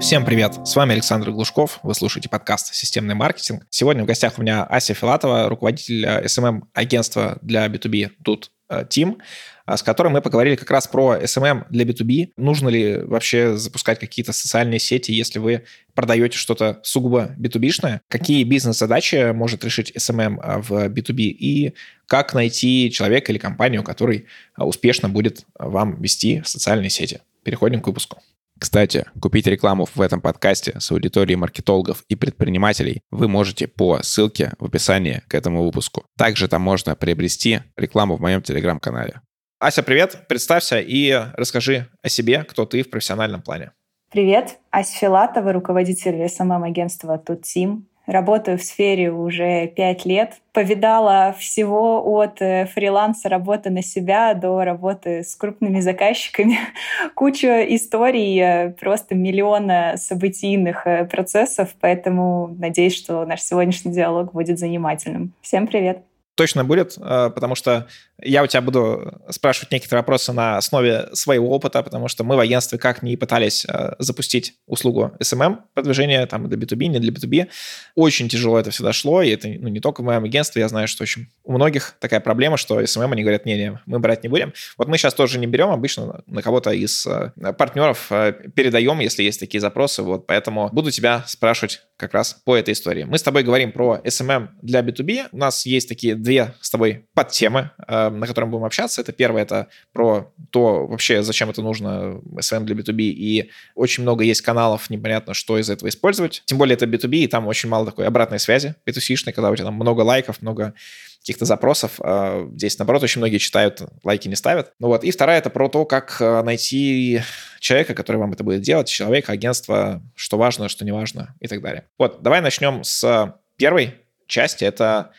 Всем 0.00 0.24
привет! 0.24 0.60
С 0.64 0.76
вами 0.76 0.92
Александр 0.92 1.32
Глушков. 1.32 1.80
Вы 1.82 1.92
слушаете 1.92 2.28
подкаст 2.28 2.72
«Системный 2.72 3.16
маркетинг». 3.16 3.66
Сегодня 3.68 4.04
в 4.04 4.06
гостях 4.06 4.38
у 4.38 4.42
меня 4.42 4.62
Ася 4.62 4.94
Филатова, 4.94 5.48
руководитель 5.48 6.06
SMM-агентства 6.06 7.34
э, 7.34 7.38
для 7.42 7.66
B2B 7.66 8.12
тут 8.22 8.52
Team, 8.70 9.18
э, 9.66 9.76
с 9.76 9.82
которым 9.82 10.12
мы 10.12 10.22
поговорили 10.22 10.54
как 10.54 10.70
раз 10.70 10.86
про 10.86 11.16
SMM 11.16 11.64
для 11.70 11.84
B2B. 11.84 12.30
Нужно 12.36 12.68
ли 12.68 12.98
вообще 12.98 13.56
запускать 13.56 13.98
какие-то 13.98 14.32
социальные 14.32 14.78
сети, 14.78 15.10
если 15.10 15.40
вы 15.40 15.64
продаете 15.94 16.38
что-то 16.38 16.78
сугубо 16.84 17.34
B2B-шное? 17.36 18.00
Какие 18.08 18.44
бизнес-задачи 18.44 19.32
может 19.32 19.64
решить 19.64 19.92
SMM 19.96 20.38
э, 20.40 20.58
в 20.60 20.88
B2B? 20.90 21.22
И 21.22 21.74
как 22.06 22.34
найти 22.34 22.92
человека 22.92 23.32
или 23.32 23.38
компанию, 23.38 23.82
который 23.82 24.26
успешно 24.56 25.08
будет 25.08 25.44
вам 25.58 26.00
вести 26.00 26.40
социальные 26.44 26.90
сети? 26.90 27.20
Переходим 27.42 27.80
к 27.80 27.88
выпуску. 27.88 28.22
Кстати, 28.58 29.06
купить 29.20 29.46
рекламу 29.46 29.86
в 29.94 30.00
этом 30.00 30.20
подкасте 30.20 30.78
с 30.80 30.90
аудиторией 30.90 31.36
маркетологов 31.36 32.02
и 32.08 32.16
предпринимателей 32.16 33.02
вы 33.10 33.28
можете 33.28 33.68
по 33.68 34.02
ссылке 34.02 34.52
в 34.58 34.64
описании 34.64 35.22
к 35.28 35.34
этому 35.34 35.62
выпуску. 35.62 36.04
Также 36.16 36.48
там 36.48 36.62
можно 36.62 36.96
приобрести 36.96 37.60
рекламу 37.76 38.16
в 38.16 38.20
моем 38.20 38.42
телеграм-канале. 38.42 39.20
Ася, 39.60 39.82
привет! 39.82 40.26
Представься 40.28 40.80
и 40.80 41.12
расскажи 41.34 41.88
о 42.02 42.08
себе, 42.08 42.44
кто 42.44 42.64
ты 42.64 42.82
в 42.82 42.90
профессиональном 42.90 43.42
плане. 43.42 43.72
Привет, 44.10 44.58
Ася 44.70 44.92
Филатова, 44.98 45.52
руководитель 45.52 46.28
СММ-агентства 46.28 47.18
Тут 47.18 47.42
Тим. 47.42 47.88
Работаю 48.08 48.56
в 48.56 48.62
сфере 48.62 49.12
уже 49.12 49.66
пять 49.66 50.06
лет. 50.06 50.40
Повидала 50.54 51.36
всего 51.38 52.02
от 52.16 52.40
э, 52.40 52.64
фриланса 52.64 53.28
работы 53.28 53.68
на 53.68 53.82
себя 53.82 54.32
до 54.32 54.64
работы 54.64 55.22
с 55.22 55.36
крупными 55.36 55.80
заказчиками. 55.80 56.56
Куча 57.14 57.62
историй, 57.76 58.40
э, 58.40 58.70
просто 58.70 59.14
миллиона 59.14 59.96
событийных 59.98 60.86
э, 60.86 61.04
процессов. 61.04 61.74
Поэтому 61.80 62.56
надеюсь, 62.58 62.96
что 62.96 63.26
наш 63.26 63.42
сегодняшний 63.42 63.92
диалог 63.92 64.32
будет 64.32 64.58
занимательным. 64.58 65.34
Всем 65.42 65.66
привет! 65.66 66.07
Точно 66.38 66.64
будет, 66.64 66.94
потому 66.94 67.54
что 67.54 67.88
я 68.22 68.42
у 68.42 68.46
тебя 68.46 68.60
буду 68.60 69.20
спрашивать 69.30 69.70
некоторые 69.70 70.00
вопросы 70.00 70.32
на 70.32 70.56
основе 70.56 71.08
своего 71.12 71.50
опыта, 71.50 71.82
потому 71.82 72.08
что 72.08 72.24
мы 72.24 72.36
в 72.36 72.40
агентстве 72.40 72.78
как 72.78 73.02
ни 73.02 73.14
пытались 73.14 73.64
э, 73.64 73.94
запустить 73.98 74.54
услугу 74.66 75.12
SMM 75.20 75.58
продвижения, 75.74 76.26
там, 76.26 76.48
для 76.48 76.58
B2B, 76.58 76.86
не 76.86 76.98
для 76.98 77.12
B2B. 77.12 77.48
Очень 77.94 78.28
тяжело 78.28 78.58
это 78.58 78.70
всегда 78.70 78.92
шло, 78.92 79.22
и 79.22 79.30
это 79.30 79.48
ну, 79.48 79.68
не 79.68 79.80
только 79.80 80.00
в 80.00 80.04
моем 80.04 80.24
агентстве, 80.24 80.62
я 80.62 80.68
знаю, 80.68 80.88
что 80.88 81.04
очень 81.04 81.28
у 81.44 81.52
многих 81.52 81.94
такая 82.00 82.18
проблема, 82.18 82.56
что 82.56 82.80
SMM, 82.80 83.12
они 83.12 83.22
говорят, 83.22 83.46
не-не, 83.46 83.80
мы 83.86 84.00
брать 84.00 84.24
не 84.24 84.28
будем. 84.28 84.52
Вот 84.76 84.88
мы 84.88 84.98
сейчас 84.98 85.14
тоже 85.14 85.38
не 85.38 85.46
берем, 85.46 85.70
обычно 85.70 86.22
на 86.26 86.42
кого-то 86.42 86.70
из 86.70 87.06
э, 87.06 87.30
партнеров 87.52 88.08
э, 88.10 88.32
передаем, 88.54 88.98
если 88.98 89.22
есть 89.22 89.38
такие 89.38 89.60
запросы, 89.60 90.02
вот, 90.02 90.26
поэтому 90.26 90.70
буду 90.72 90.90
тебя 90.90 91.22
спрашивать 91.26 91.82
как 91.96 92.14
раз 92.14 92.40
по 92.44 92.56
этой 92.56 92.74
истории. 92.74 93.04
Мы 93.04 93.18
с 93.18 93.22
тобой 93.22 93.44
говорим 93.44 93.70
про 93.70 94.00
SMM 94.04 94.48
для 94.62 94.80
B2B, 94.80 95.28
у 95.32 95.38
нас 95.38 95.66
есть 95.66 95.88
такие 95.88 96.14
две 96.28 96.54
с 96.60 96.68
тобой 96.68 97.06
подтемы, 97.14 97.70
на 97.88 98.26
котором 98.26 98.50
будем 98.50 98.64
общаться. 98.64 99.00
Это 99.00 99.12
первое, 99.12 99.42
это 99.42 99.68
про 99.92 100.30
то 100.50 100.86
вообще, 100.86 101.22
зачем 101.22 101.48
это 101.48 101.62
нужно 101.62 102.20
SVM 102.36 102.64
для 102.64 102.76
B2B, 102.76 103.00
и 103.00 103.50
очень 103.74 104.02
много 104.02 104.24
есть 104.24 104.42
каналов, 104.42 104.90
непонятно, 104.90 105.32
что 105.32 105.58
из 105.58 105.70
этого 105.70 105.88
использовать. 105.88 106.42
Тем 106.44 106.58
более 106.58 106.74
это 106.74 106.84
B2B, 106.84 107.16
и 107.16 107.26
там 107.28 107.46
очень 107.46 107.70
мало 107.70 107.86
такой 107.86 108.06
обратной 108.06 108.38
связи 108.38 108.74
B2C-шной, 108.86 109.32
когда 109.32 109.50
у 109.50 109.56
тебя 109.56 109.64
там 109.64 109.74
много 109.74 110.02
лайков, 110.02 110.42
много 110.42 110.74
каких-то 111.20 111.46
запросов. 111.46 111.98
А 112.00 112.46
здесь, 112.52 112.78
наоборот, 112.78 113.02
очень 113.02 113.20
многие 113.20 113.38
читают, 113.38 113.82
лайки 114.04 114.28
не 114.28 114.36
ставят. 114.36 114.72
Ну 114.78 114.88
вот. 114.88 115.04
И 115.04 115.10
вторая— 115.10 115.38
это 115.40 115.48
про 115.48 115.68
то, 115.68 115.86
как 115.86 116.18
а, 116.20 116.42
найти 116.42 117.22
человека, 117.58 117.94
который 117.94 118.18
вам 118.18 118.32
это 118.32 118.44
будет 118.44 118.60
делать, 118.60 118.88
человека, 118.88 119.32
агентство, 119.32 120.02
что 120.14 120.36
важно, 120.36 120.68
что 120.68 120.84
не 120.84 120.92
важно 120.92 121.34
и 121.40 121.48
так 121.48 121.62
далее. 121.62 121.86
Вот, 121.98 122.22
давай 122.22 122.40
начнем 122.42 122.84
с 122.84 123.34
первой 123.56 123.94
части. 124.26 124.64
Это 124.64 125.10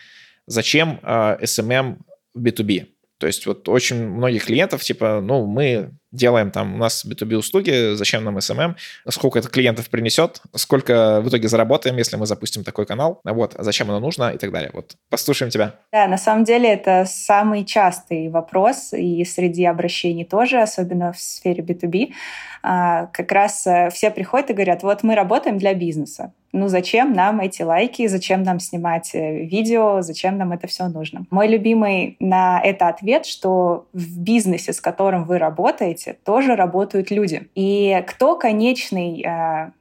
зачем 0.50 1.00
SMM 1.04 1.98
в 2.34 2.44
B2B? 2.44 2.88
То 3.18 3.28
есть 3.28 3.46
вот 3.46 3.68
очень 3.68 4.08
многих 4.08 4.46
клиентов, 4.46 4.82
типа, 4.82 5.22
ну, 5.22 5.46
мы 5.46 5.92
делаем 6.12 6.52
там, 6.52 6.75
у 6.75 6.78
нас 6.78 7.06
B2B 7.06 7.36
услуги, 7.36 7.94
зачем 7.96 8.24
нам 8.24 8.38
SMM, 8.38 8.75
сколько 9.09 9.40
это 9.40 9.50
клиентов 9.50 9.90
принесет, 9.90 10.42
сколько 10.56 11.22
в 11.22 11.30
итоге 11.30 11.47
заработаем, 11.47 11.97
если 11.97 12.16
мы 12.18 12.25
запустим 12.25 12.64
такой 12.64 12.86
канал, 12.86 13.22
вот, 13.24 13.56
зачем 13.58 13.90
оно 13.90 14.00
нужно 14.00 14.31
и 14.31 14.38
так 14.38 14.52
далее. 14.52 14.72
Вот, 14.74 14.96
послушаем 15.09 15.52
тебя. 15.52 15.75
Да, 15.92 16.08
на 16.08 16.18
самом 16.18 16.44
деле 16.44 16.69
это 16.72 17.06
самый 17.08 17.66
частый 17.66 18.30
вопрос, 18.30 18.94
и 18.94 19.24
среди 19.25 19.66
обращений 19.66 20.25
тоже, 20.25 20.62
особенно 20.62 21.14
в 21.14 21.19
сфере 21.19 21.64
B2B, 21.64 22.14
а, 22.62 23.08
как 23.08 23.31
раз 23.31 23.66
э, 23.68 23.90
все 23.90 24.12
приходят 24.12 24.50
и 24.50 24.53
говорят, 24.53 24.84
вот 24.84 25.03
мы 25.03 25.16
работаем 25.16 25.58
для 25.58 25.74
бизнеса, 25.74 26.34
ну 26.52 26.68
зачем 26.68 27.14
нам 27.14 27.42
эти 27.42 27.62
лайки, 27.62 28.08
зачем 28.08 28.44
нам 28.44 28.59
снимать 28.59 29.12
э, 29.14 29.44
видео, 29.46 30.02
зачем 30.02 30.38
нам 30.38 30.52
это 30.52 30.68
все 30.68 30.88
нужно. 30.88 31.25
Мой 31.30 31.48
любимый 31.48 32.18
на 32.19 32.59
это 32.62 32.88
ответ, 32.88 33.25
что 33.25 33.88
в 33.94 34.19
бизнесе, 34.19 34.74
с 34.74 34.81
которым 34.81 35.25
вы 35.25 35.38
работаете, 35.38 35.99
тоже 36.26 36.56
работают 36.56 37.12
люди. 37.12 37.50
И 37.56 38.04
кто 38.08 38.36
конечный 38.36 39.24
э, 39.24 39.72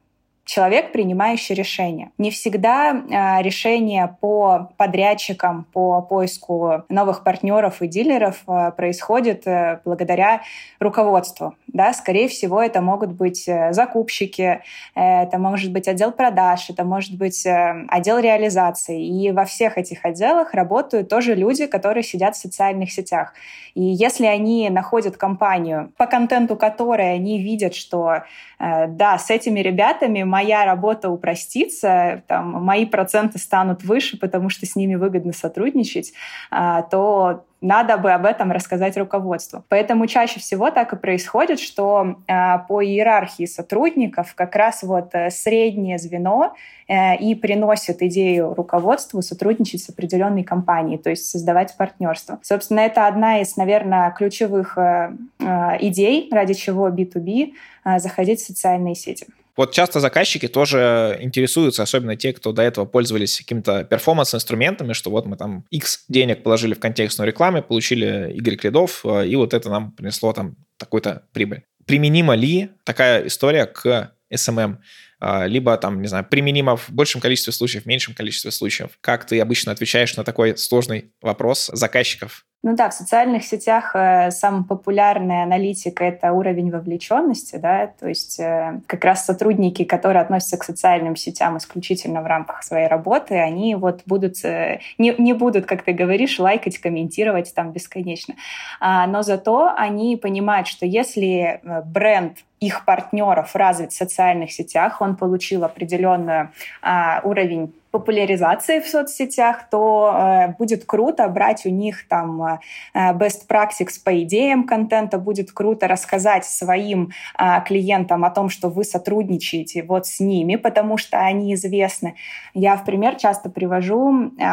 человек, 0.49 0.91
принимающий 0.91 1.53
решения. 1.53 2.11
Не 2.17 2.31
всегда 2.31 2.91
э, 2.91 3.43
решение 3.43 4.17
по 4.19 4.71
подрядчикам, 4.77 5.65
по 5.71 6.01
поиску 6.01 6.85
новых 6.89 7.23
партнеров 7.23 7.83
и 7.83 7.87
дилеров 7.87 8.41
э, 8.47 8.71
происходит 8.75 9.45
э, 9.45 9.79
благодаря 9.85 10.41
руководству. 10.79 11.53
Да? 11.73 11.93
Скорее 11.93 12.27
всего, 12.27 12.61
это 12.61 12.81
могут 12.81 13.11
быть 13.11 13.47
э, 13.47 13.73
закупщики, 13.73 14.61
э, 14.95 15.23
это 15.23 15.37
может 15.37 15.71
быть 15.71 15.87
отдел 15.87 16.11
продаж, 16.11 16.69
это 16.69 16.83
может 16.83 17.17
быть 17.17 17.45
э, 17.45 17.85
отдел 17.89 18.19
реализации. 18.19 19.05
И 19.05 19.31
во 19.31 19.45
всех 19.45 19.77
этих 19.77 20.03
отделах 20.03 20.53
работают 20.53 21.09
тоже 21.09 21.35
люди, 21.35 21.67
которые 21.67 22.03
сидят 22.03 22.35
в 22.35 22.39
социальных 22.39 22.91
сетях. 22.91 23.33
И 23.75 23.83
если 23.83 24.25
они 24.25 24.69
находят 24.69 25.15
компанию, 25.15 25.91
по 25.97 26.07
контенту 26.07 26.55
которой 26.55 27.13
они 27.13 27.41
видят, 27.41 27.75
что 27.75 28.23
да, 28.59 29.17
с 29.17 29.29
этими 29.29 29.61
ребятами 29.61 30.23
моя 30.23 30.65
работа 30.65 31.09
упростится, 31.09 32.23
там, 32.27 32.63
мои 32.63 32.85
проценты 32.85 33.39
станут 33.39 33.83
выше, 33.83 34.19
потому 34.19 34.49
что 34.49 34.65
с 34.65 34.75
ними 34.75 34.95
выгодно 34.95 35.31
сотрудничать, 35.31 36.11
а, 36.51 36.81
то 36.81 37.45
надо 37.61 37.97
бы 37.97 38.11
об 38.11 38.25
этом 38.25 38.51
рассказать 38.51 38.97
руководству. 38.97 39.63
Поэтому 39.69 40.07
чаще 40.07 40.39
всего 40.39 40.71
так 40.71 40.93
и 40.93 40.95
происходит, 40.95 41.59
что 41.59 42.15
э, 42.27 42.59
по 42.67 42.83
иерархии 42.83 43.45
сотрудников 43.45 44.33
как 44.35 44.55
раз 44.55 44.83
вот 44.83 45.09
э, 45.13 45.29
среднее 45.29 45.97
звено 45.97 46.53
э, 46.87 47.17
и 47.17 47.35
приносит 47.35 48.01
идею 48.01 48.53
руководству 48.53 49.21
сотрудничать 49.21 49.83
с 49.83 49.89
определенной 49.89 50.43
компанией, 50.43 50.97
то 50.97 51.09
есть 51.09 51.29
создавать 51.29 51.75
партнерство. 51.75 52.39
Собственно, 52.43 52.79
это 52.79 53.07
одна 53.07 53.41
из, 53.41 53.57
наверное, 53.57 54.11
ключевых 54.11 54.77
э, 54.77 55.11
э, 55.39 55.45
идей, 55.81 56.29
ради 56.31 56.53
чего 56.53 56.89
B2B 56.89 57.53
э, 57.85 57.99
заходить 57.99 58.39
в 58.39 58.45
социальные 58.47 58.95
сети. 58.95 59.27
Вот 59.59 59.73
часто 59.73 59.99
заказчики 59.99 60.47
тоже 60.47 61.17
интересуются, 61.19 61.83
особенно 61.83 62.15
те, 62.15 62.31
кто 62.31 62.53
до 62.53 62.61
этого 62.61 62.85
пользовались 62.85 63.39
какими-то 63.39 63.83
перформанс-инструментами, 63.83 64.93
что 64.93 65.11
вот 65.11 65.25
мы 65.25 65.35
там 65.35 65.65
X 65.69 66.05
денег 66.07 66.43
положили 66.43 66.75
в 66.75 66.79
контекстную 66.79 67.27
рекламу, 67.27 67.61
получили 67.61 68.31
Y 68.33 68.63
рядов, 68.63 69.01
э, 69.03 69.27
и 69.27 69.35
вот 69.35 69.53
это 69.53 69.69
нам 69.69 69.91
принесло 69.91 70.31
там 70.31 70.55
такой-то 70.77 71.23
прибыль. 71.33 71.63
Применима 71.85 72.35
ли 72.35 72.69
такая 72.85 73.27
история 73.27 73.65
к 73.65 74.13
SMM? 74.33 74.77
А, 75.19 75.45
либо 75.45 75.75
там, 75.75 76.01
не 76.01 76.07
знаю, 76.07 76.23
применимо 76.23 76.77
в 76.77 76.89
большем 76.89 77.19
количестве 77.19 77.51
случаев, 77.51 77.83
в 77.83 77.85
меньшем 77.85 78.13
количестве 78.13 78.51
случаев. 78.51 78.91
Как 79.01 79.27
ты 79.27 79.41
обычно 79.41 79.73
отвечаешь 79.73 80.15
на 80.15 80.23
такой 80.23 80.57
сложный 80.57 81.11
вопрос 81.21 81.69
заказчиков? 81.73 82.45
Ну 82.61 82.75
да, 82.75 82.89
в 82.89 82.93
социальных 82.93 83.45
сетях 83.45 83.91
э, 83.95 84.31
самая 84.31 84.63
популярная 84.63 85.43
аналитика— 85.43 86.03
это 86.05 86.33
уровень 86.33 86.71
вовлеченности, 86.71 87.55
да, 87.55 87.87
то 87.87 88.09
есть 88.09 88.37
э, 88.37 88.81
как 88.85 89.05
раз 89.05 89.25
сотрудники, 89.25 89.85
которые 89.85 90.21
относятся 90.21 90.57
к 90.57 90.65
социальным 90.65 91.15
сетям 91.15 91.57
исключительно 91.57 92.21
в 92.21 92.25
рамках 92.25 92.63
своей 92.63 92.87
работы, 92.87 93.35
они 93.35 93.75
вот 93.75 94.01
будут, 94.05 94.43
э, 94.43 94.81
не, 94.97 95.15
не 95.17 95.31
будут, 95.31 95.67
как 95.67 95.83
ты 95.83 95.93
говоришь, 95.93 96.37
лайкать, 96.37 96.79
комментировать 96.79 97.53
там 97.55 97.71
бесконечно. 97.71 98.35
А, 98.81 99.07
но 99.07 99.21
зато 99.21 99.73
они 99.77 100.17
понимают, 100.17 100.67
что 100.67 100.85
если 100.85 101.61
бренд 101.85 102.39
их 102.59 102.85
партнеров 102.85 103.55
развит 103.55 103.91
в 103.91 103.97
социальных 103.97 104.51
сетях, 104.51 105.01
он 105.01 105.15
получил 105.15 105.63
определенный 105.63 106.49
а, 106.81 107.21
уровень 107.23 107.73
популяризации 107.91 108.79
в 108.79 108.87
соцсетях, 108.87 109.69
то 109.69 110.13
э, 110.13 110.47
будет 110.59 110.85
круто 110.85 111.27
брать 111.27 111.65
у 111.65 111.69
них 111.69 112.07
там 112.07 112.43
э, 112.43 112.59
best 112.93 113.47
practice 113.49 113.99
по 114.03 114.21
идеям 114.23 114.65
контента, 114.65 115.17
будет 115.17 115.51
круто 115.51 115.87
рассказать 115.87 116.45
своим 116.45 117.09
э, 117.37 117.63
клиентам 117.65 118.25
о 118.25 118.29
том, 118.29 118.49
что 118.49 118.69
вы 118.69 118.83
сотрудничаете 118.83 119.81
вот 119.83 120.05
с 120.05 120.19
ними, 120.19 120.55
потому 120.55 120.97
что 120.97 121.19
они 121.19 121.55
известны. 121.55 122.15
Я 122.53 122.75
в 122.75 122.85
пример 122.85 123.15
часто 123.15 123.49
привожу 123.49 124.33
э, 124.37 124.51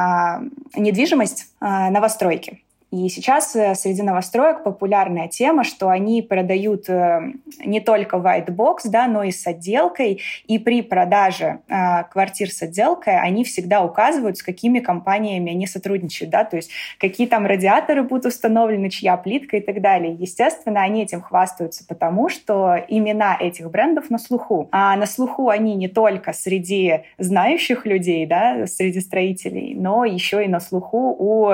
недвижимость 0.75 1.53
э, 1.61 1.91
новостройки. 1.91 2.63
И 2.93 3.09
сейчас 3.09 3.57
э, 3.57 3.75
среди 3.75 4.03
новостроек 4.03 4.63
популярная 4.63 5.27
тема, 5.27 5.65
что 5.65 5.89
они 5.89 6.23
продают 6.23 6.89
э, 6.89 7.33
не 7.65 7.81
только 7.81 8.17
white 8.17 8.47
box, 8.47 8.83
да, 8.85 9.09
но 9.09 9.25
и 9.25 9.33
с 9.33 9.45
отделкой. 9.45 10.23
И 10.47 10.61
при 10.61 10.83
продаже 10.83 11.59
э, 11.69 12.05
квартир 12.05 12.49
с 12.49 12.63
отделкой 12.63 13.19
они 13.21 13.43
всегда 13.43 13.83
указывают, 13.83 14.39
с 14.39 14.43
какими 14.43 14.79
компаниями 14.79 15.51
они 15.51 15.67
сотрудничают, 15.67 16.31
да, 16.31 16.45
то 16.45 16.57
есть 16.57 16.71
какие 17.01 17.27
там 17.27 17.45
радиаторы 17.45 18.05
будут 18.05 18.27
установлены, 18.27 18.89
чья 18.89 19.17
плитка 19.17 19.57
и 19.57 19.61
так 19.61 19.83
далее. 19.83 20.15
Естественно, 20.15 20.81
они 20.83 21.03
этим 21.03 21.23
хвастаются, 21.23 21.85
потому 21.89 22.29
что 22.29 22.77
имена 22.87 23.37
этих 23.39 23.69
брендов 23.69 24.11
на 24.11 24.19
слуху. 24.19 24.69
А 24.71 24.97
на 24.97 25.07
слуху 25.07 25.49
они 25.49 25.75
не 25.75 25.89
только 25.89 26.33
среди 26.33 27.03
знающих 27.19 27.85
людей, 27.85 28.27
да, 28.27 28.69
среди 28.69 29.01
строителей, 29.01 29.75
но 29.75 30.05
еще 30.05 30.45
и 30.45 30.49
на 30.49 30.61
слуху 30.61 31.17
у 31.19 31.51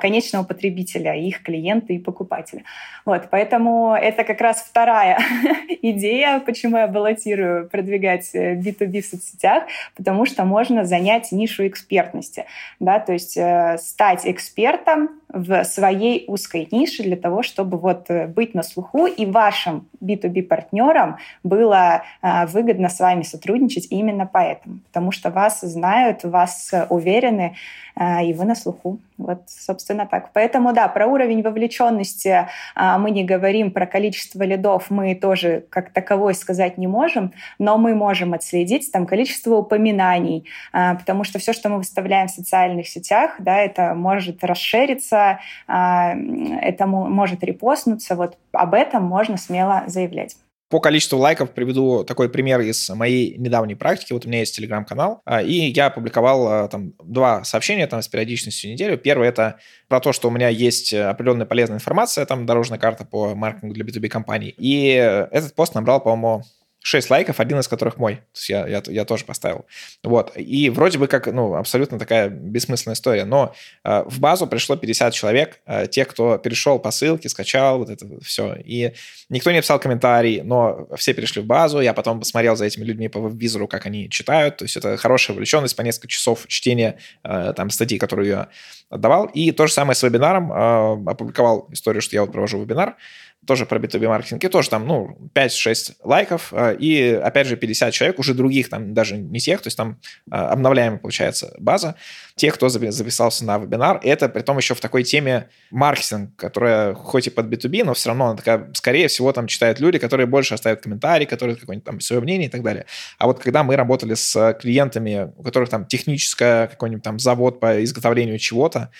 конечного 0.00 0.44
потребителя 0.44 0.59
потребителя, 0.60 1.14
их 1.14 1.42
клиенты 1.42 1.94
и 1.94 1.98
покупатели. 1.98 2.64
Вот, 3.06 3.28
поэтому 3.30 3.94
это 3.94 4.24
как 4.24 4.40
раз 4.40 4.58
вторая 4.62 5.18
идея, 5.82 6.40
почему 6.40 6.76
я 6.76 6.86
баллотирую 6.86 7.68
продвигать 7.68 8.34
B2B 8.34 8.98
э, 8.98 9.00
в 9.00 9.06
соцсетях, 9.06 9.64
потому 9.96 10.26
что 10.26 10.44
можно 10.44 10.84
занять 10.84 11.32
нишу 11.32 11.66
экспертности, 11.66 12.44
да, 12.78 12.98
то 12.98 13.12
есть 13.12 13.36
э, 13.36 13.78
стать 13.78 14.26
экспертом 14.26 15.08
в 15.32 15.64
своей 15.64 16.24
узкой 16.26 16.68
нише 16.70 17.02
для 17.02 17.16
того, 17.16 17.42
чтобы 17.42 17.78
вот 17.78 18.10
э, 18.10 18.26
быть 18.26 18.54
на 18.54 18.62
слуху 18.62 19.06
и 19.06 19.24
вашим 19.24 19.88
B2B 20.02 20.42
партнерам 20.42 21.16
было 21.42 22.02
э, 22.22 22.46
выгодно 22.46 22.88
с 22.88 23.00
вами 23.00 23.22
сотрудничать 23.22 23.86
именно 23.90 24.28
поэтому, 24.30 24.80
потому 24.88 25.12
что 25.12 25.30
вас 25.30 25.60
знают, 25.60 26.24
вас 26.24 26.72
уверены, 26.90 27.56
э, 27.96 28.26
и 28.26 28.34
вы 28.34 28.44
на 28.44 28.54
слуху. 28.54 28.98
Вот, 29.20 29.42
собственно, 29.48 30.06
так. 30.06 30.32
Поэтому, 30.32 30.72
да, 30.72 30.88
про 30.88 31.06
уровень 31.06 31.42
вовлеченности 31.42 32.48
мы 32.76 33.10
не 33.10 33.24
говорим, 33.24 33.70
про 33.70 33.86
количество 33.86 34.42
лидов 34.42 34.86
мы 34.90 35.14
тоже 35.14 35.64
как 35.70 35.92
таковой 35.92 36.34
сказать 36.34 36.78
не 36.78 36.86
можем, 36.86 37.32
но 37.58 37.78
мы 37.78 37.94
можем 37.94 38.34
отследить 38.34 38.90
там 38.92 39.06
количество 39.06 39.56
упоминаний, 39.56 40.46
потому 40.72 41.24
что 41.24 41.38
все, 41.38 41.52
что 41.52 41.68
мы 41.68 41.78
выставляем 41.78 42.28
в 42.28 42.30
социальных 42.30 42.88
сетях, 42.88 43.32
да, 43.38 43.58
это 43.58 43.94
может 43.94 44.42
расшириться 44.44 45.40
а, 45.66 46.14
это 46.60 46.86
может 46.86 47.44
репостнуться. 47.44 48.16
Вот 48.16 48.36
об 48.52 48.74
этом 48.74 49.04
можно 49.04 49.36
смело 49.36 49.84
заявлять. 49.86 50.36
По 50.70 50.78
количеству 50.78 51.18
лайков 51.18 51.50
приведу 51.50 52.04
такой 52.04 52.28
пример 52.28 52.60
из 52.60 52.88
моей 52.90 53.36
недавней 53.36 53.74
практики. 53.74 54.12
Вот 54.12 54.24
у 54.24 54.28
меня 54.28 54.38
есть 54.38 54.54
телеграм-канал, 54.54 55.20
а, 55.24 55.42
и 55.42 55.72
я 55.72 55.86
опубликовал 55.86 56.46
а, 56.46 56.68
там 56.68 56.92
два 57.02 57.42
сообщения 57.42 57.88
там 57.88 58.00
с 58.00 58.06
периодичностью 58.06 58.70
неделю. 58.70 58.96
Первое– 58.96 59.28
это 59.30 59.56
про 59.88 59.98
то, 59.98 60.12
что 60.12 60.28
у 60.28 60.30
меня 60.30 60.48
есть 60.48 60.94
определенная 60.94 61.44
полезная 61.46 61.78
информация, 61.78 62.24
там 62.24 62.46
дорожная 62.46 62.78
карта 62.78 63.04
по 63.04 63.34
маркетингу 63.34 63.74
для 63.74 63.84
B2B 63.84 64.06
компаний. 64.08 64.54
И 64.58 64.90
этот 64.92 65.56
пост 65.56 65.74
набрал, 65.74 66.00
по-моему, 66.00 66.44
6 66.82 67.10
лайков, 67.10 67.40
один 67.40 67.58
из 67.58 67.68
которых 67.68 67.98
мой. 67.98 68.16
То 68.16 68.22
есть 68.34 68.48
я, 68.48 68.66
я, 68.66 68.82
я 68.86 69.04
тоже 69.04 69.24
поставил. 69.24 69.66
Вот. 70.02 70.32
И 70.36 70.70
вроде 70.70 70.98
бы 70.98 71.06
как, 71.08 71.26
ну, 71.26 71.54
абсолютно 71.54 71.98
такая 71.98 72.28
бессмысленная 72.28 72.94
история. 72.94 73.24
Но 73.24 73.54
э, 73.84 74.02
в 74.06 74.18
базу 74.18 74.46
пришло 74.46 74.76
50 74.76 75.12
человек, 75.12 75.60
э, 75.66 75.86
те, 75.88 76.04
кто 76.06 76.38
перешел 76.38 76.78
по 76.78 76.90
ссылке, 76.90 77.28
скачал 77.28 77.78
вот 77.78 77.90
это 77.90 78.06
все. 78.22 78.54
И 78.64 78.94
никто 79.28 79.50
не 79.50 79.60
писал 79.60 79.78
комментарий, 79.78 80.40
но 80.40 80.88
все 80.96 81.12
перешли 81.12 81.42
в 81.42 81.46
базу. 81.46 81.80
Я 81.80 81.92
потом 81.92 82.20
посмотрел 82.20 82.56
за 82.56 82.64
этими 82.64 82.84
людьми 82.84 83.08
по 83.08 83.28
визору, 83.28 83.68
как 83.68 83.84
они 83.84 84.08
читают. 84.08 84.56
То 84.56 84.64
есть 84.64 84.76
это 84.76 84.96
хорошая 84.96 85.34
увлеченность 85.34 85.76
по 85.76 85.82
несколько 85.82 86.08
часов 86.08 86.46
чтения 86.48 86.98
э, 87.24 87.52
там 87.54 87.68
статьи, 87.68 87.98
которую 87.98 88.28
я 88.28 88.48
отдавал. 88.88 89.26
И 89.26 89.52
то 89.52 89.66
же 89.66 89.72
самое 89.72 89.94
с 89.94 90.02
вебинаром. 90.02 90.50
Э, 90.50 91.10
опубликовал 91.10 91.68
историю, 91.72 92.00
что 92.00 92.16
я 92.16 92.22
вот 92.22 92.32
провожу 92.32 92.58
вебинар 92.58 92.96
тоже 93.46 93.66
про 93.66 93.78
B2B 93.78 94.06
маркетинг, 94.06 94.44
и 94.44 94.48
тоже 94.48 94.68
там, 94.70 94.86
ну, 94.86 95.30
5-6 95.34 95.94
лайков, 96.04 96.52
э, 96.52 96.76
и, 96.78 97.10
опять 97.10 97.46
же, 97.46 97.56
50 97.56 97.92
человек, 97.92 98.18
уже 98.18 98.34
других 98.34 98.68
там, 98.68 98.92
даже 98.92 99.16
не 99.16 99.40
тех, 99.40 99.60
то 99.62 99.68
есть 99.68 99.76
там 99.76 99.98
э, 100.30 100.34
обновляемая, 100.34 100.98
получается, 100.98 101.54
база, 101.58 101.96
тех, 102.36 102.54
кто 102.54 102.68
записался 102.68 103.44
на 103.44 103.58
вебинар, 103.58 104.00
это 104.02 104.28
при 104.28 104.42
том 104.42 104.58
еще 104.58 104.74
в 104.74 104.80
такой 104.80 105.04
теме 105.04 105.48
маркетинг, 105.70 106.36
которая 106.36 106.94
хоть 106.94 107.26
и 107.26 107.30
под 107.30 107.46
B2B, 107.46 107.84
но 107.84 107.94
все 107.94 108.10
равно 108.10 108.26
она 108.26 108.36
такая, 108.36 108.70
скорее 108.74 109.08
всего, 109.08 109.32
там 109.32 109.46
читают 109.46 109.80
люди, 109.80 109.98
которые 109.98 110.26
больше 110.26 110.54
оставят 110.54 110.82
комментарии, 110.82 111.24
которые 111.24 111.56
какое-нибудь 111.56 111.84
там 111.84 112.00
свое 112.00 112.20
мнение 112.20 112.48
и 112.48 112.50
так 112.50 112.62
далее. 112.62 112.86
А 113.18 113.26
вот 113.26 113.40
когда 113.40 113.62
мы 113.62 113.76
работали 113.76 114.14
с 114.14 114.54
клиентами, 114.60 115.32
у 115.36 115.42
которых 115.42 115.68
там 115.70 115.86
техническое 115.86 116.66
какой-нибудь 116.66 117.02
там 117.02 117.18
завод 117.18 117.60
по 117.60 117.82
изготовлению 117.82 118.38
чего-то, 118.38 118.90